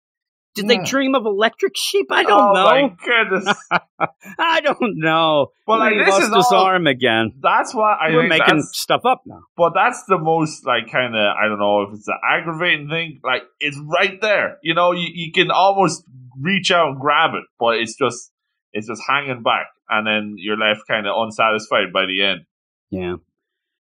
[0.61, 0.83] Did they hmm.
[0.83, 2.07] dream of electric sheep?
[2.11, 2.63] I don't oh know.
[2.63, 3.55] my goodness!
[4.39, 5.47] I don't know.
[5.65, 7.33] But, like, he this lost is his all- arm again.
[7.41, 9.41] That's why I We're making stuff up now.
[9.55, 13.21] But that's the most like kind of I don't know if it's an aggravating thing.
[13.23, 14.57] Like it's right there.
[14.61, 16.03] You know, you, you can almost
[16.39, 18.31] reach out and grab it, but it's just
[18.73, 22.41] it's just hanging back, and then you're left kind of unsatisfied by the end.
[22.89, 23.15] Yeah.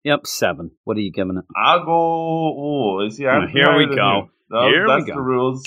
[0.05, 0.73] Yep, seven.
[0.85, 1.45] What are you giving it?
[1.57, 1.93] I'll go.
[1.93, 3.25] Oh, is he?
[3.25, 4.31] Here we go.
[4.51, 5.15] No, Here we that's go.
[5.15, 5.63] the rules.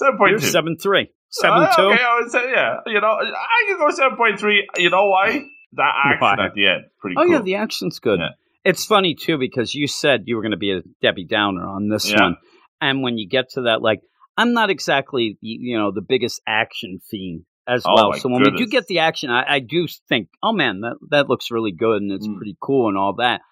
[0.00, 1.10] Seven point seven three.
[1.30, 1.82] Seven Uh, two.
[1.82, 2.76] Okay, I would say yeah.
[2.86, 4.68] You know, I can go seven point three.
[4.76, 5.44] You know why?
[5.74, 6.46] That action Why?
[6.46, 7.32] at the end, pretty Oh cool.
[7.32, 8.18] yeah, the action's good.
[8.18, 8.30] Yeah.
[8.64, 11.88] It's funny too because you said you were going to be a Debbie Downer on
[11.88, 12.20] this Yeah.
[12.22, 12.36] one,
[12.80, 14.00] and when you get to that, like
[14.36, 18.12] I'm not exactly you know the biggest action fiend as Oh, well.
[18.14, 21.28] So when we do get the action, I, I do think, oh man, that that
[21.28, 22.36] looks really good and it's Mm.
[22.36, 23.42] pretty cool and all that.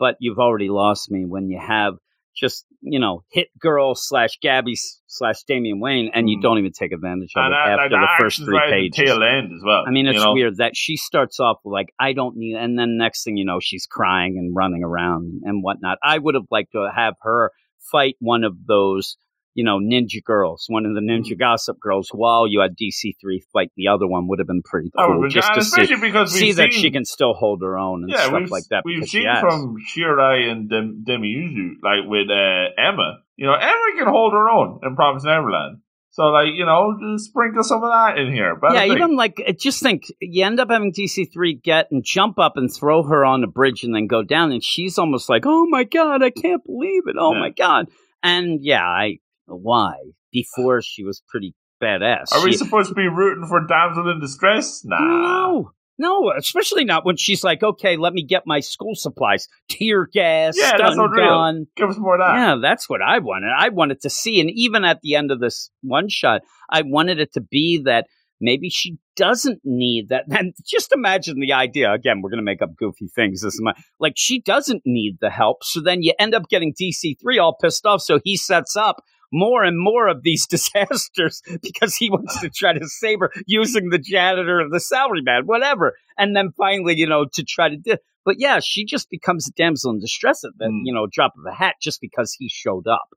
[0.00, 1.94] But you've already lost me when you have
[2.40, 4.74] just you know hit girl slash Gabby
[5.06, 6.42] slash Damian Wayne, and you Mm.
[6.42, 8.70] don't even take advantage of and it that, after like, the that first three right
[8.70, 8.96] the pages.
[9.10, 9.84] tail end as well.
[9.86, 10.32] I mean, it's you know?
[10.34, 13.58] weird that she starts off like, I don't need, and then next thing you know,
[13.60, 15.98] she's crying and running around and whatnot.
[16.02, 17.50] I would have liked to have her
[17.90, 19.16] fight one of those,
[19.58, 21.38] you know, ninja girls, one of the ninja Mm.
[21.46, 25.18] gossip girls, while you had DC3 fight the other one would have been pretty cool.
[25.18, 28.12] would've been just to see, because see that she can still hold her own and
[28.12, 28.82] yeah, stuff like that.
[28.84, 33.18] We've seen from Shirai and Dem- Demizu, like with uh, Emma.
[33.36, 35.78] You know, Emma can hold her own in Promise Neverland.
[36.10, 38.56] So, like, you know, sprinkle some of that in here.
[38.60, 42.02] But yeah, even like uh, just think you end up having DC three get and
[42.04, 45.28] jump up and throw her on the bridge and then go down, and she's almost
[45.28, 47.16] like, "Oh my god, I can't believe it!
[47.18, 47.40] Oh Yeah.
[47.40, 47.86] my god!"
[48.22, 49.18] And yeah, I
[49.48, 49.94] why
[50.32, 52.32] before she was pretty badass.
[52.32, 54.82] Are we supposed to be rooting for damsel in distress?
[54.84, 54.98] Nah.
[54.98, 60.06] no, no, especially not when she's like, "Okay, let me get my school supplies, tear
[60.06, 61.28] gas, Yeah, that's stun unreal.
[61.28, 62.34] gun." Give us more of that.
[62.34, 63.50] Yeah, that's what I wanted.
[63.56, 67.20] I wanted to see, and even at the end of this one shot, I wanted
[67.20, 68.06] it to be that
[68.40, 70.24] maybe she doesn't need that.
[70.30, 71.92] And just imagine the idea.
[71.92, 73.42] Again, we're going to make up goofy things.
[73.42, 75.64] This is my like she doesn't need the help.
[75.64, 78.02] So then you end up getting DC three all pissed off.
[78.02, 79.02] So he sets up
[79.32, 83.90] more and more of these disasters because he wants to try to save her using
[83.90, 85.94] the janitor or the salary man, whatever.
[86.16, 87.96] And then finally, you know, to try to do.
[88.24, 90.80] But yeah, she just becomes a damsel in distress at that, Mm.
[90.84, 93.08] you know, drop of a hat just because he showed up.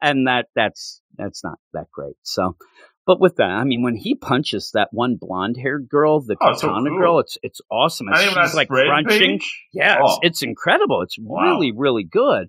[0.00, 2.14] And that that's that's not that great.
[2.22, 2.56] So
[3.06, 6.68] but with that, I mean, when he punches that one blonde-haired girl, the Oh, so
[6.68, 6.98] katana cool.
[6.98, 8.08] girl, it's it's awesome.
[8.08, 9.06] And she's like crunching.
[9.38, 9.64] page?
[9.72, 10.06] Yeah, Oh.
[10.06, 11.00] it's, it's incredible.
[11.02, 11.42] It's Wow.
[11.42, 12.48] really, really good.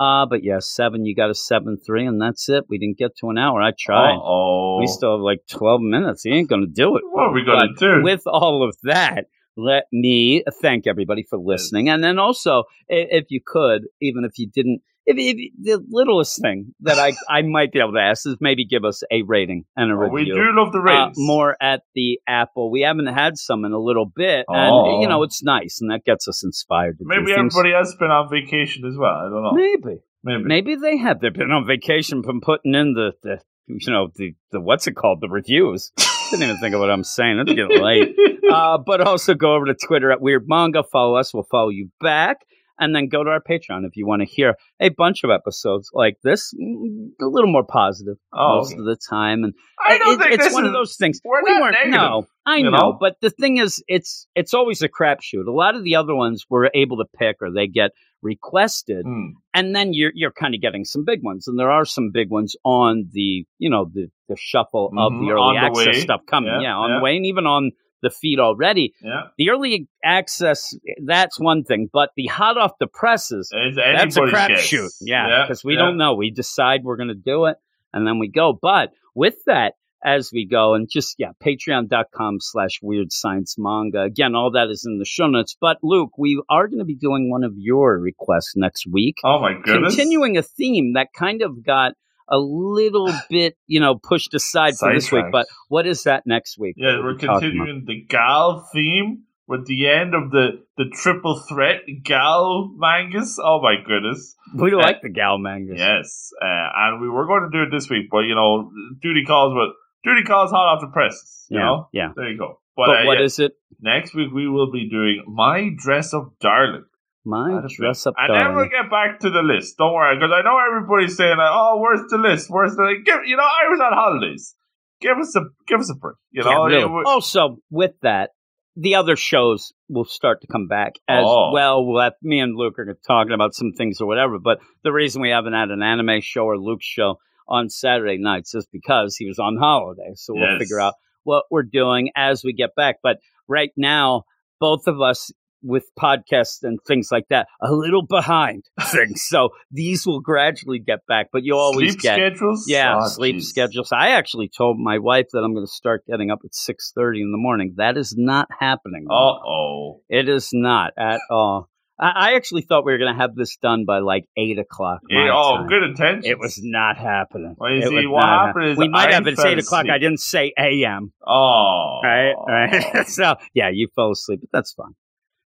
[0.00, 2.64] Uh, but yeah, seven, you got a seven three, and that's it.
[2.70, 3.60] We didn't get to an hour.
[3.60, 4.16] I tried.
[4.16, 6.22] Oh, We still have like twelve minutes.
[6.22, 7.02] He ain't gonna do it.
[7.10, 8.02] What are we gonna But do?
[8.02, 9.26] With all of that,
[9.58, 14.48] let me thank everybody for listening, and then also, if you could, even if you
[14.48, 14.80] didn't,
[15.18, 18.64] if, if the littlest thing that I I might be able to ask is maybe
[18.66, 21.16] give us a rating and a Oh, we do love the uh, ratings.
[21.18, 22.70] more at the Apple.
[22.70, 24.54] We haven't had some in a little bit, Oh.
[24.94, 26.98] and you know it's nice, and that gets us inspired.
[27.00, 27.54] Maybe things.
[27.56, 29.14] everybody else been on vacation as well.
[29.14, 29.52] I don't know.
[29.52, 30.44] Maybe, Maybe.
[30.44, 31.20] maybe they have.
[31.20, 34.96] They've been on vacation from putting in the, the you know the the what's it
[34.96, 35.92] called the reviews.
[36.30, 37.38] Didn't even think of what I'm saying.
[37.40, 38.14] It's getting late.
[38.50, 40.82] Uh, but also go over to Twitter at Weird Manga.
[40.82, 41.32] Follow us.
[41.32, 42.38] We'll follow you back.
[42.80, 45.90] And then go to our Patreon if you want to hear a bunch of episodes
[45.92, 48.78] like this, mm, a little more positive Oh, most okay.
[48.80, 49.44] of the time.
[49.44, 51.20] And I don't it- think it's one is, of those things.
[51.24, 51.72] we're we not weren't.
[51.74, 52.96] negative, no, I know, know?
[52.98, 55.46] but the thing is, it's it's always a crapshoot.
[55.46, 57.90] A lot of the other ones we're able to pick, or they get
[58.22, 59.30] requested, Hmm.
[59.54, 62.30] and then you're you're kind of getting some big ones, and there are some big
[62.30, 66.00] ones on the you know the the shuffle of Mhm, the early the access way.
[66.00, 66.98] stuff coming, Yeah, yeah, on yeah.
[66.98, 67.72] the way, and even on
[68.02, 68.94] the feed already.
[69.02, 69.28] Yeah.
[69.38, 70.74] The early access,
[71.04, 74.90] that's one thing, but the hot off the presses, that's a crapshoot.
[75.00, 75.80] Yeah, because we yeah.
[75.80, 76.14] don't know.
[76.14, 77.56] We decide we're going to do it,
[77.92, 78.58] and then we go.
[78.60, 84.02] But with that, as we go, and just yeah, patreon.com slash weird science manga.
[84.02, 85.56] Again, all that is in the show notes.
[85.60, 89.40] But Luke, we are going to be doing one of your requests next week, Oh
[89.40, 89.94] my goodness.
[89.94, 91.92] continuing a theme that kind of got
[92.30, 95.26] a little bit, you know, pushed aside for this week.
[95.32, 96.76] But what is that next week?
[96.78, 97.40] Yeah, we're about?
[97.40, 103.36] continuing the Gal theme with the end of the the triple threat Gal mangas.
[103.42, 104.36] Oh my goodness.
[104.54, 105.78] We like the gal mangas.
[105.78, 108.70] Yes, uh, and we were going to do it this week, but you know,
[109.02, 109.54] duty calls.
[109.54, 109.74] But
[110.08, 111.46] duty calls hot off the presses.
[111.50, 112.12] You yeah, know, yeah.
[112.14, 112.60] there you go.
[112.76, 113.52] But, But uh, what yeah, is it?
[113.80, 114.28] next week?
[114.32, 116.84] We will be doing my dress up, darling.
[117.24, 119.76] My That'd dress up And then we'll get back to the list.
[119.78, 122.48] Don't worry, because I know everybody's saying, like, "Oh, where's the list?
[122.48, 124.54] Where's the?" Give you know, I was on holidays.
[125.00, 126.16] Give us a give us a break.
[126.30, 126.82] You know, really.
[126.82, 128.30] It also, with that,
[128.76, 131.50] the other shows will start to come back as Oh.
[131.52, 131.84] well.
[131.84, 134.38] We'll have, me and Luke are talking about some things or whatever.
[134.38, 137.16] But the reason we haven't had an anime show or Luke's show
[137.48, 140.12] on Saturday nights is because he was on holiday.
[140.14, 140.58] So we'll Yes.
[140.58, 140.94] figure out
[141.24, 142.96] what we're doing as we get back.
[143.02, 143.18] But
[143.48, 144.22] right now,
[144.60, 149.22] both of us with podcasts and things like that, a little behind things.
[149.26, 152.64] So these will gradually get back, but you always sleep get schedules.
[152.68, 153.42] yeah, Oh, sleep jeez.
[153.44, 153.92] schedules.
[153.92, 157.20] I actually told my wife that I'm going to start getting up at six thirty
[157.22, 157.74] in the morning.
[157.76, 159.06] That is not happening.
[159.10, 160.00] Uh oh.
[160.08, 161.68] It is not at all.
[162.02, 165.00] I, I actually thought we were going to have this done by like eight o'clock.
[165.10, 165.66] my oh, time.
[165.66, 166.24] good intentions.
[166.26, 167.56] It was not happening.
[167.58, 169.82] Well, you It see, what happened is we might I have it fell eight o'clock.
[169.82, 169.92] asleep.
[169.92, 171.12] I didn't say a.m.
[171.26, 173.06] Oh, Right, right.
[173.06, 174.94] so yeah, you fell asleep, but that's fine.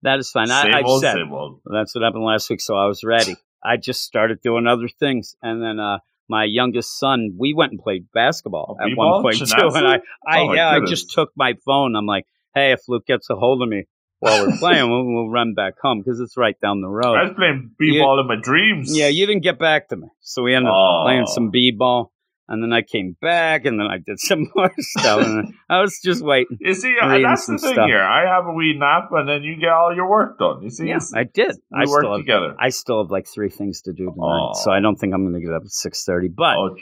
[0.06, 0.48] That is fine.
[0.48, 1.62] Same I, I old, said same old.
[1.66, 3.36] that's what happened last week, so I was ready.
[3.64, 5.98] I just started doing other things, and then uh,
[6.30, 9.96] my youngest son, we went and played basketball Oh, at one point too, and I,
[10.28, 11.96] I Oh, yeah, I just took my phone.
[11.96, 13.86] I'm like, hey, if Luke gets a hold of me
[14.20, 17.16] while we're playing, we'll, we'll run back home because it's right down the road.
[17.16, 18.96] I was playing b-ball in my dreams.
[18.96, 21.02] Yeah, you didn't get back to me, so we ended up Oh.
[21.04, 22.12] playing some b-ball,
[22.48, 26.00] and then I came back, and then I did some more stuff, and I was
[26.04, 26.58] just waiting.
[26.62, 27.88] You see, uh, that's the thing stuff.
[27.88, 28.02] here.
[28.02, 30.62] I have a wee nap, and then you get all your work done.
[30.64, 31.56] You see, Yeah, I did.
[31.72, 32.56] we I work still have, together.
[32.60, 34.52] I still have like three things to do tonight, Oh.
[34.54, 36.28] so I don't think I'm going to get up at six thirty.
[36.28, 36.76] But oh,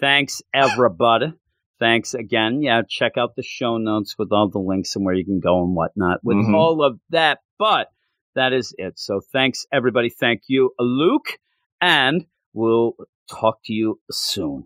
[0.00, 1.32] thanks everybody.
[1.80, 2.62] Thanks again.
[2.62, 5.62] Yeah, check out the show notes with all the links and where you can go
[5.62, 6.54] and whatnot with Mhm.
[6.54, 7.40] all of that.
[7.58, 7.88] But
[8.36, 8.98] that is it.
[8.98, 10.08] So thanks everybody.
[10.08, 11.38] Thank you, Luke,
[11.80, 12.94] and we'll
[13.28, 14.64] talk to you soon.